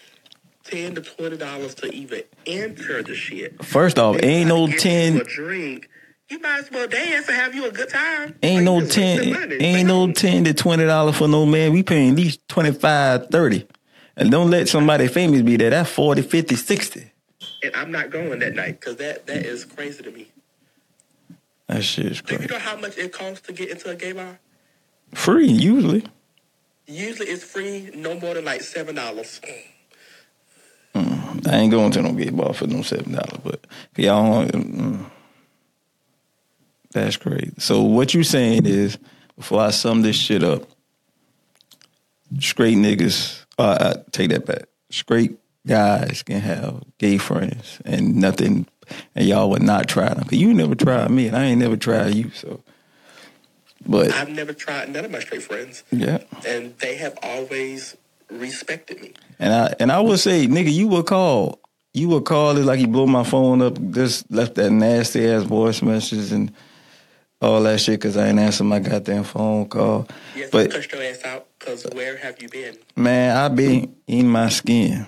ten 0.64 0.94
to 0.94 1.00
twenty 1.00 1.36
dollars 1.36 1.74
to 1.76 1.92
even 1.92 2.22
enter 2.46 3.02
the 3.02 3.14
shit? 3.14 3.62
First 3.64 3.98
off, 3.98 4.16
ain't 4.22 4.48
no 4.48 4.66
get 4.66 4.74
you 4.74 4.80
ten. 4.80 5.16
a 5.20 5.24
drink. 5.24 5.88
You 6.28 6.38
might 6.38 6.60
as 6.60 6.70
well 6.70 6.86
dance 6.86 7.26
and 7.26 7.36
have 7.36 7.54
you 7.56 7.66
a 7.66 7.72
good 7.72 7.88
time. 7.88 8.36
Ain't 8.42 8.58
Like, 8.58 8.64
no 8.64 8.78
you 8.78 8.86
just 8.86 8.96
wasting 8.98 9.32
ten, 9.34 9.52
ain't 9.62 9.88
no 9.88 10.12
ten 10.12 10.44
to 10.44 10.54
twenty 10.54 10.84
dollars 10.86 11.16
for 11.16 11.26
no 11.28 11.44
man. 11.44 11.72
We 11.72 11.82
paying 11.82 12.10
at 12.10 12.16
least 12.16 12.46
25, 12.48 13.28
30. 13.30 13.66
And 14.16 14.30
don't 14.30 14.50
let 14.50 14.68
somebody 14.68 15.08
famous 15.08 15.42
be 15.42 15.56
there. 15.56 15.70
That's 15.70 15.90
40, 15.90 16.22
50, 16.22 16.54
60. 16.54 17.12
And 17.64 17.74
I'm 17.74 17.90
not 17.90 18.10
going 18.10 18.38
that 18.40 18.54
night 18.54 18.78
because 18.80 18.96
that 18.96 19.26
that 19.26 19.44
is 19.44 19.64
crazy 19.64 20.02
to 20.04 20.10
me. 20.10 20.28
That 21.66 21.82
shit 21.82 22.06
is 22.06 22.22
Do 22.22 22.34
you 22.34 22.38
crazy. 22.38 22.52
know 22.54 22.60
how 22.60 22.76
much 22.76 22.96
it 22.98 23.12
costs 23.12 23.40
to 23.46 23.52
get 23.52 23.70
into 23.70 23.90
a 23.90 23.94
gay 23.96 24.12
bar? 24.12 24.38
Free 25.14 25.48
usually. 25.48 26.04
Usually 26.90 27.28
it's 27.28 27.44
free, 27.44 27.90
no 27.94 28.18
more 28.18 28.34
than 28.34 28.44
like 28.44 28.62
seven 28.62 28.96
dollars. 28.96 29.40
I 31.46 31.56
ain't 31.56 31.70
going 31.70 31.92
to 31.92 32.02
no 32.02 32.12
gay 32.12 32.30
bar 32.30 32.52
for 32.52 32.66
no 32.66 32.82
seven 32.82 33.12
dollars, 33.12 33.40
but 33.42 33.66
y'all 33.96 34.46
mm, 34.46 35.04
that's 36.90 37.16
great. 37.16 37.60
So 37.62 37.82
what 37.82 38.12
you 38.14 38.24
saying 38.24 38.66
is, 38.66 38.98
before 39.36 39.60
I 39.60 39.70
sum 39.70 40.02
this 40.02 40.16
shit 40.16 40.42
up, 40.42 40.64
straight 42.40 42.76
niggas, 42.76 43.44
uh, 43.58 43.94
I 43.94 44.10
take 44.10 44.30
that 44.30 44.46
back. 44.46 44.64
Straight 44.90 45.38
guys 45.66 46.22
can 46.22 46.40
have 46.40 46.82
gay 46.98 47.18
friends 47.18 47.80
and 47.84 48.16
nothing, 48.16 48.66
and 49.14 49.26
y'all 49.26 49.50
would 49.50 49.62
not 49.62 49.88
try 49.88 50.12
them. 50.12 50.24
Cause 50.24 50.38
you 50.38 50.52
never 50.52 50.74
tried 50.74 51.10
me, 51.10 51.28
and 51.28 51.36
I 51.36 51.44
ain't 51.44 51.60
never 51.60 51.76
tried 51.76 52.14
you. 52.14 52.30
So, 52.30 52.62
but 53.86 54.12
I've 54.12 54.30
never 54.30 54.52
tried 54.52 54.92
none 54.92 55.04
of 55.04 55.10
my 55.10 55.20
straight 55.20 55.42
friends, 55.42 55.84
yeah, 55.90 56.18
and 56.46 56.76
they 56.78 56.96
have 56.96 57.18
always 57.22 57.96
respected 58.30 59.00
me. 59.00 59.12
And 59.38 59.52
I 59.52 59.74
and 59.80 59.90
I 59.92 60.00
would 60.00 60.18
say, 60.20 60.46
nigga, 60.46 60.72
you 60.72 60.88
would 60.88 61.06
call. 61.06 61.60
You 61.92 62.08
would 62.10 62.24
call 62.24 62.56
it 62.56 62.64
like 62.64 62.78
you 62.78 62.86
blew 62.86 63.06
my 63.08 63.24
phone 63.24 63.60
up, 63.62 63.76
just 63.90 64.30
left 64.30 64.54
that 64.54 64.70
nasty 64.70 65.26
ass 65.26 65.42
voice 65.42 65.82
message 65.82 66.30
and 66.30 66.52
all 67.40 67.62
that 67.64 67.80
shit 67.80 67.98
because 67.98 68.16
I 68.16 68.28
ain't 68.28 68.38
answer 68.38 68.62
my 68.62 68.78
goddamn 68.78 69.24
phone 69.24 69.66
call. 69.68 70.06
Yes, 70.36 70.50
But- 70.52 70.70
cut 70.70 70.92
your 70.92 71.02
ass 71.02 71.24
out 71.24 71.46
because 71.58 71.84
where 71.92 72.16
have 72.18 72.40
you 72.40 72.48
been? 72.48 72.76
Man, 72.94 73.36
I 73.36 73.48
be 73.48 73.88
in 74.06 74.28
my 74.28 74.50
skin. 74.50 75.06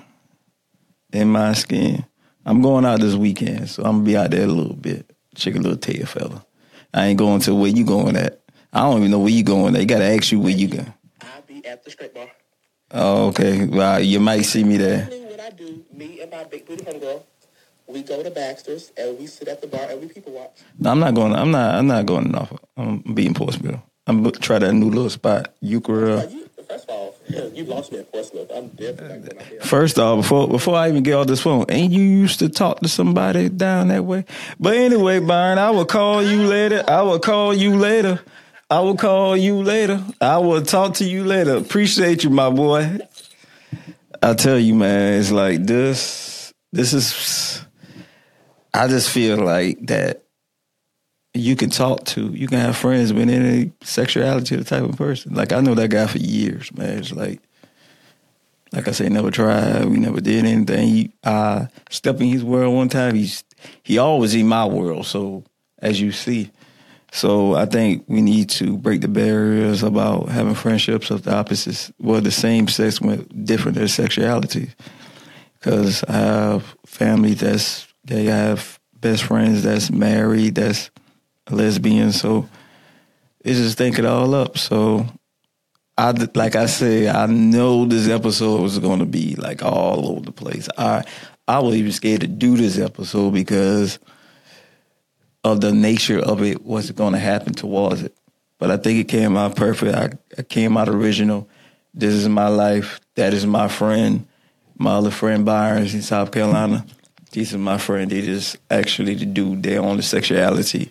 In 1.13 1.29
my 1.29 1.53
skin. 1.53 2.05
I'm 2.45 2.63
going 2.63 2.85
out 2.85 2.99
this 3.01 3.15
weekend, 3.15 3.71
so 3.71 3.85
I'm 3.85 3.99
gonna 3.99 4.05
be 4.05 4.17
out 4.17 4.31
there 4.33 4.43
a 4.43 4.49
little 4.49 4.75
bit. 4.75 5.09
Check 5.37 5.55
a 5.55 5.59
little 5.59 5.79
tail 5.79 6.07
fella. 6.07 6.45
I 6.93 7.07
ain't 7.07 7.19
going 7.19 7.41
to 7.43 7.55
where 7.55 7.71
you 7.71 7.85
going 7.85 8.17
at. 8.17 8.41
I 8.73 8.81
don't 8.81 8.99
even 8.99 9.11
know 9.11 9.19
where 9.19 9.31
you 9.31 9.43
going 9.43 9.75
They 9.75 9.85
gotta 9.85 10.05
ask 10.05 10.33
you 10.33 10.41
where 10.41 10.51
you 10.53 10.69
going. 10.69 10.95
I'll 11.21 11.43
be 11.43 11.65
at 11.67 11.85
the 11.85 11.91
strip 11.91 12.15
bar. 12.15 12.29
Oh, 12.91 13.29
okay. 13.29 13.65
Well, 13.67 14.01
you 14.01 14.21
might 14.21 14.43
see 14.43 14.65
me 14.65 14.77
there. 14.77 15.05
What 15.05 15.41
I 15.41 15.51
do, 15.51 15.85
me 15.93 16.21
and 16.21 16.31
my 16.31 16.45
big 16.45 16.67
booty 16.67 16.85
homegirl, 16.85 17.23
we 17.87 18.03
go 18.03 18.23
to 18.23 18.31
Baxter's 18.31 18.93
and 18.97 19.19
we 19.19 19.27
sit 19.27 19.49
at 19.49 19.61
the 19.61 19.67
bar 19.67 19.87
and 19.91 20.01
we 20.01 20.09
people 20.09 20.33
watch. 20.33 20.61
No, 20.79 20.91
I'm 20.91 21.01
not 21.01 21.15
going. 21.15 21.35
I'm 21.35 21.51
not. 21.51 21.75
I'm 21.75 21.87
not 21.87 22.07
going 22.07 22.25
to 22.25 22.31
Norfolk. 22.31 22.63
I'm 22.77 22.89
um, 23.07 23.15
being 23.15 23.35
Portsmouth. 23.35 23.81
I'm 24.07 24.31
try 24.33 24.59
that 24.59 24.73
new 24.73 24.91
little 24.91 25.11
spot, 25.11 25.55
you, 25.61 25.81
first 25.81 26.89
of 26.89 26.91
all, 26.91 27.15
you 27.55 27.65
lost 27.65 27.93
me 27.93 27.99
at 27.99 28.11
Portsmouth. 28.11 28.51
I'm 28.55 28.69
definitely 28.69 29.09
not 29.09 29.29
going 29.29 29.39
out 29.39 29.51
there. 29.51 29.61
First 29.61 29.99
off, 29.99 30.19
before 30.19 30.49
before 30.49 30.77
I 30.77 30.89
even 30.89 31.03
get 31.03 31.15
off 31.15 31.29
this 31.29 31.41
phone, 31.41 31.65
ain't 31.69 31.93
you 31.93 32.03
used 32.03 32.41
to 32.41 32.49
talk 32.49 32.81
to 32.81 32.89
somebody 32.89 33.49
down 33.49 33.89
that 33.89 34.05
way? 34.05 34.25
But 34.59 34.77
anyway, 34.77 35.21
Byron, 35.21 35.59
I 35.59 35.71
will 35.71 35.87
call 35.87 36.23
you 36.23 36.43
later. 36.45 36.83
I 36.89 37.03
will 37.03 37.21
call 37.21 37.55
you 37.55 37.77
later. 37.77 38.21
I 38.73 38.81
will 38.81 38.97
call 38.97 39.37
you 39.37 39.63
later. 39.63 40.03
I 40.19 40.39
will 40.39 40.63
talk 40.63 40.95
to 40.95 41.05
you 41.05 41.25
later. 41.25 41.57
Appreciate 41.57 42.25
you, 42.25 42.31
my 42.31 42.49
boy. 42.49 43.01
I 44.23 44.33
tell 44.33 44.59
you, 44.59 44.75
man, 44.75 45.21
it's 45.21 45.31
like 45.31 45.67
this. 45.67 46.55
This 46.73 46.95
is. 46.95 47.67
I 48.73 48.89
just 48.89 49.11
feel 49.11 49.37
like 49.37 49.87
that. 49.89 50.25
You 51.35 51.55
can 51.55 51.69
talk 51.69 52.05
to, 52.07 52.29
you 52.29 52.49
can 52.49 52.61
have 52.61 52.75
friends 52.75 53.13
with 53.13 53.29
any 53.29 53.73
sexuality, 53.83 54.57
the 54.57 54.65
type 54.65 54.85
of 54.85 54.97
person. 54.97 55.35
Like 55.35 55.53
I 55.53 55.61
know 55.61 55.75
that 55.75 55.89
guy 55.89 56.07
for 56.07 56.17
years, 56.17 56.75
man. 56.75 57.01
It's 57.01 57.13
like 57.13 57.41
like 58.73 58.89
I 58.89 58.93
say, 58.93 59.11
never 59.11 59.31
tried. 59.31 59.85
We 59.85 59.99
never 59.99 60.23
did 60.23 60.47
anything. 60.47 60.89
He, 60.89 61.13
I 61.23 61.69
stepped 61.91 62.23
in 62.23 62.29
his 62.29 62.43
world 62.43 62.75
one 62.75 62.89
time. 62.89 63.17
He's 63.17 63.45
he 63.83 63.99
always 63.99 64.35
in 64.35 64.49
my 64.49 64.65
world. 64.65 65.05
So 65.05 65.45
as 65.79 66.01
you 66.01 66.11
see, 66.11 66.51
so 67.15 67.55
I 67.55 67.67
think 67.67 68.05
we 68.09 68.23
need 68.23 68.49
to 68.51 68.79
break 68.79 69.03
the 69.03 69.09
barriers 69.09 69.83
about 69.83 70.31
having 70.31 70.55
friendships 70.55 71.11
of 71.11 71.25
the 71.25 71.35
opposites, 71.35 71.93
well, 71.99 72.23
the 72.23 72.31
same 72.31 72.69
sex 72.69 73.03
with 73.03 73.45
different 73.45 73.77
their 73.77 73.89
sexuality. 73.89 74.71
Because 75.59 76.03
I 76.05 76.13
have 76.15 76.75
family 76.87 77.35
that's 77.35 77.87
they 78.05 78.25
have 78.25 78.81
best 78.95 79.25
friends 79.25 79.63
that's 79.63 79.91
married. 79.91 80.55
That's 80.55 80.91
lesbian. 81.51 82.13
So 82.13 82.49
it's 83.45 83.59
just 83.59 83.77
think 83.77 83.99
it 83.99 84.07
all 84.07 84.35
up. 84.35 84.57
So 84.57 85.07
I 85.99 86.13
like 86.35 86.57
I 86.57 86.65
said, 86.65 87.15
I 87.15 87.27
know 87.27 87.85
this 87.85 88.09
episode 88.09 88.63
was 88.63 88.79
going 88.79 89.01
to 89.01 89.07
be 89.07 89.35
like 89.37 89.63
all 89.63 90.09
over 90.09 90.23
the 90.23 90.33
place. 90.33 90.67
I 90.79 91.05
I 91.47 91.59
was 91.59 91.75
even 91.75 91.93
scared 91.93 92.23
to 92.23 92.27
do 92.27 92.57
this 92.57 92.79
episode 92.79 93.35
because 93.35 93.99
of 95.45 95.61
the 95.61 95.73
nature 95.73 96.19
of 96.19 96.43
it, 96.43 96.63
what's 96.63 96.91
going 96.91 97.13
to 97.13 97.19
happen 97.19 97.55
towards 97.55 98.03
it. 98.03 98.15
But 98.59 98.71
I 98.71 98.77
think 98.77 99.01
it 99.01 99.09
came 99.09 99.37
out 99.37 99.57
perfect. 99.57 99.95
I, 99.95 100.11
I 100.39 100.43
came 100.43 100.77
out 100.77 100.89
original. 100.89 101.49
This 101.95 102.15
is 102.15 102.29
my 102.29 102.49
life. 102.49 103.01
That 103.17 103.35
is 103.35 103.45
my 103.45 103.69
friend. 103.69 104.27
My 104.79 104.93
other 104.95 105.11
friend 105.11 105.45
Byron's 105.45 105.95
in 105.95 106.03
South 106.03 106.31
Carolina. 106.31 106.87
These 107.33 107.55
are 107.55 107.59
my 107.59 107.79
friend. 107.79 108.11
They 108.11 108.23
just 108.23 108.57
actually 108.71 109.17
do 109.17 109.57
their 109.57 109.81
own 109.81 110.01
sexuality 110.03 110.91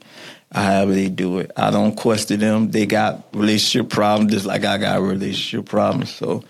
however 0.52 0.94
they 0.94 1.10
do 1.10 1.40
it. 1.40 1.52
I 1.56 1.72
don't 1.72 1.96
question 1.96 2.40
them. 2.40 2.72
They 2.72 2.86
got 2.86 3.28
relationship 3.34 3.90
problems 3.90 4.34
just 4.34 4.46
like 4.46 4.66
I 4.66 4.78
got 4.78 5.02
relationship 5.02 5.68
problems. 5.68 6.14
So 6.14 6.44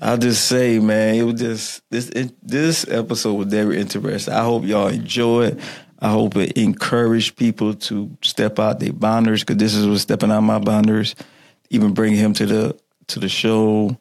I'll 0.00 0.18
just 0.18 0.46
say, 0.46 0.78
man, 0.78 1.14
it 1.14 1.22
was 1.22 1.40
just 1.40 1.82
this 1.90 2.08
it, 2.10 2.32
this 2.42 2.86
episode 2.88 3.34
was 3.34 3.46
very 3.48 3.78
interesting. 3.80 4.34
I 4.34 4.42
hope 4.42 4.64
y'all 4.64 4.88
enjoy 4.88 5.46
it. 5.46 5.60
I 6.00 6.10
hope 6.10 6.36
it 6.36 6.52
encouraged 6.58 7.36
people 7.36 7.74
to 7.74 8.10
step 8.22 8.58
out 8.58 8.80
their 8.80 8.92
boundaries 8.92 9.42
because 9.42 9.56
this 9.56 9.74
is 9.74 9.86
what 9.86 9.98
stepping 9.98 10.30
out 10.30 10.42
my 10.42 10.58
boundaries. 10.58 11.14
Even 11.70 11.94
bring 11.94 12.14
him 12.14 12.32
to 12.34 12.46
the 12.46 12.76
to 13.08 13.20
the 13.20 13.28
show, 13.28 13.96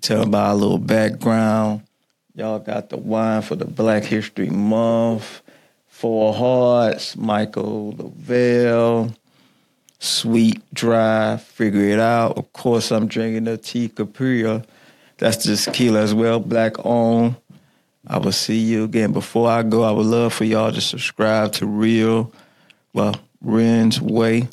tell 0.00 0.22
about 0.22 0.52
a 0.52 0.54
little 0.54 0.78
background. 0.78 1.82
Y'all 2.34 2.58
got 2.58 2.88
the 2.88 2.96
wine 2.96 3.42
for 3.42 3.56
the 3.56 3.64
Black 3.64 4.04
History 4.04 4.48
Month. 4.48 5.42
Four 5.98 6.32
Hearts, 6.32 7.16
Michael 7.16 7.92
Lavelle, 7.98 9.12
Sweet 9.98 10.62
Dry, 10.72 11.38
Figure 11.38 11.88
It 11.88 11.98
Out. 11.98 12.38
Of 12.38 12.52
course, 12.52 12.92
I'm 12.92 13.08
drinking 13.08 13.42
the 13.44 13.58
Tea 13.58 13.88
Capria 13.88 14.64
That's 15.16 15.44
just 15.44 15.64
tequila 15.64 16.00
as 16.00 16.14
well, 16.14 16.38
black 16.38 16.74
owned. 16.86 17.34
I 18.08 18.18
will 18.18 18.32
see 18.32 18.58
you 18.58 18.84
again. 18.84 19.12
Before 19.12 19.48
I 19.48 19.62
go, 19.62 19.82
I 19.82 19.90
would 19.90 20.06
love 20.06 20.32
for 20.32 20.44
y'all 20.44 20.72
to 20.72 20.80
subscribe 20.80 21.52
to 21.54 21.66
Real, 21.66 22.32
well, 22.94 23.14
Renz 23.44 24.00
Way. 24.00 24.48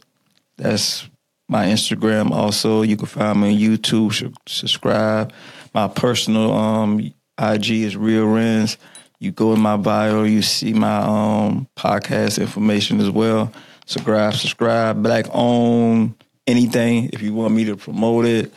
That's 0.57 1.07
my 1.47 1.65
Instagram. 1.65 2.31
Also, 2.31 2.81
you 2.81 2.97
can 2.97 3.07
find 3.07 3.41
me 3.41 3.53
on 3.53 3.59
YouTube. 3.59 4.35
Subscribe. 4.47 5.31
My 5.73 5.87
personal 5.87 6.53
um, 6.53 6.99
IG 7.39 7.69
is 7.69 7.95
Real 7.95 8.27
Ren's. 8.27 8.77
You 9.19 9.31
go 9.31 9.53
in 9.53 9.61
my 9.61 9.77
bio, 9.77 10.23
you 10.23 10.41
see 10.41 10.73
my 10.73 10.97
um, 10.97 11.67
podcast 11.77 12.39
information 12.39 12.99
as 12.99 13.09
well. 13.09 13.51
Subscribe, 13.85 14.33
subscribe, 14.33 15.01
black 15.01 15.25
owned, 15.31 16.15
anything. 16.45 17.09
If 17.13 17.21
you 17.21 17.33
want 17.33 17.53
me 17.53 17.65
to 17.65 17.77
promote 17.77 18.25
it, 18.25 18.53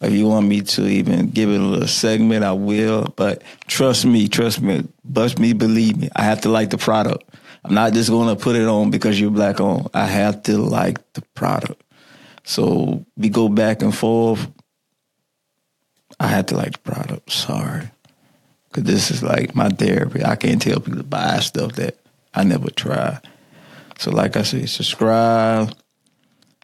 if 0.00 0.12
you 0.12 0.26
want 0.26 0.46
me 0.46 0.62
to 0.62 0.86
even 0.86 1.28
give 1.30 1.50
it 1.50 1.60
a 1.60 1.64
little 1.64 1.86
segment, 1.86 2.44
I 2.44 2.52
will. 2.52 3.12
But 3.16 3.42
trust 3.66 4.06
me, 4.06 4.28
trust 4.28 4.62
me, 4.62 4.86
bust 5.04 5.38
me, 5.38 5.52
believe 5.52 5.98
me. 5.98 6.08
I 6.16 6.22
have 6.22 6.40
to 6.42 6.48
like 6.48 6.70
the 6.70 6.78
product. 6.78 7.24
I'm 7.64 7.74
not 7.74 7.92
just 7.92 8.08
going 8.08 8.34
to 8.34 8.42
put 8.42 8.56
it 8.56 8.66
on 8.66 8.90
because 8.90 9.20
you're 9.20 9.30
black 9.30 9.60
on. 9.60 9.88
I 9.92 10.06
have 10.06 10.42
to 10.44 10.56
like 10.56 10.98
the 11.12 11.22
product. 11.34 11.82
So 12.44 13.04
we 13.16 13.28
go 13.28 13.48
back 13.48 13.82
and 13.82 13.94
forth. 13.94 14.48
I 16.18 16.28
have 16.28 16.46
to 16.46 16.56
like 16.56 16.72
the 16.72 16.90
product. 16.90 17.30
Sorry. 17.30 17.90
Because 18.68 18.84
this 18.84 19.10
is 19.10 19.22
like 19.22 19.54
my 19.54 19.68
therapy. 19.68 20.24
I 20.24 20.36
can't 20.36 20.62
tell 20.62 20.80
people 20.80 20.98
to 20.98 21.04
buy 21.04 21.40
stuff 21.40 21.72
that 21.72 21.98
I 22.32 22.44
never 22.44 22.70
tried. 22.70 23.20
So, 23.98 24.10
like 24.10 24.36
I 24.36 24.42
said, 24.42 24.68
subscribe. 24.70 25.74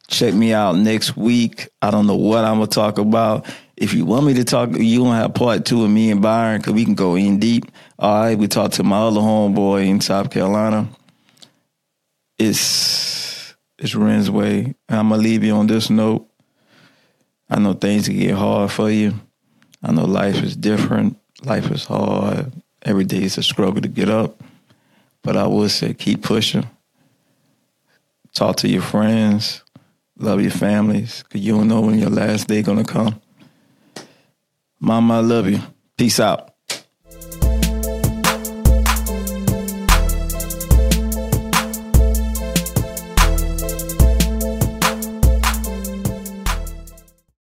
Check 0.08 0.34
me 0.34 0.52
out 0.52 0.76
next 0.76 1.16
week. 1.16 1.68
I 1.82 1.90
don't 1.90 2.06
know 2.06 2.16
what 2.16 2.44
I'm 2.44 2.60
to 2.60 2.66
talk 2.66 2.98
about. 2.98 3.46
If 3.76 3.92
you 3.92 4.04
want 4.04 4.24
me 4.26 4.34
to 4.34 4.44
talk, 4.44 4.70
you 4.72 5.04
to 5.04 5.10
have 5.10 5.34
part 5.34 5.64
two 5.64 5.84
of 5.84 5.90
me 5.90 6.10
and 6.10 6.22
Byron 6.22 6.60
because 6.60 6.74
we 6.74 6.84
can 6.84 6.94
go 6.94 7.16
in 7.16 7.38
deep. 7.38 7.64
All 7.98 8.22
right, 8.22 8.38
we 8.38 8.46
talked 8.46 8.74
to 8.74 8.84
my 8.84 8.98
other 8.98 9.20
homeboy 9.20 9.86
in 9.86 10.00
South 10.00 10.30
Carolina. 10.30 10.88
It's 12.38 13.54
it's 13.78 13.94
Renz 13.94 14.28
way. 14.28 14.74
I'm 14.88 15.10
gonna 15.10 15.20
leave 15.22 15.44
you 15.44 15.54
on 15.54 15.66
this 15.66 15.90
note. 15.90 16.26
I 17.50 17.58
know 17.58 17.74
things 17.74 18.06
can 18.06 18.18
get 18.18 18.34
hard 18.34 18.70
for 18.70 18.90
you. 18.90 19.14
I 19.82 19.92
know 19.92 20.04
life 20.04 20.42
is 20.42 20.56
different. 20.56 21.18
Life 21.44 21.70
is 21.70 21.84
hard. 21.84 22.52
Every 22.82 23.04
day 23.04 23.24
is 23.24 23.38
a 23.38 23.42
struggle 23.42 23.82
to 23.82 23.88
get 23.88 24.08
up. 24.08 24.40
But 25.22 25.36
I 25.36 25.46
would 25.46 25.70
say 25.70 25.94
keep 25.94 26.22
pushing. 26.22 26.68
Talk 28.32 28.56
to 28.56 28.68
your 28.68 28.82
friends. 28.82 29.62
Love 30.18 30.40
your 30.40 30.50
families. 30.50 31.22
Cause 31.24 31.40
you 31.40 31.56
don't 31.56 31.68
know 31.68 31.82
when 31.82 31.98
your 31.98 32.10
last 32.10 32.48
day 32.48 32.62
gonna 32.62 32.84
come. 32.84 33.20
Mama, 34.80 35.18
I 35.18 35.20
love 35.20 35.48
you. 35.48 35.60
Peace 35.96 36.20
out. 36.20 36.55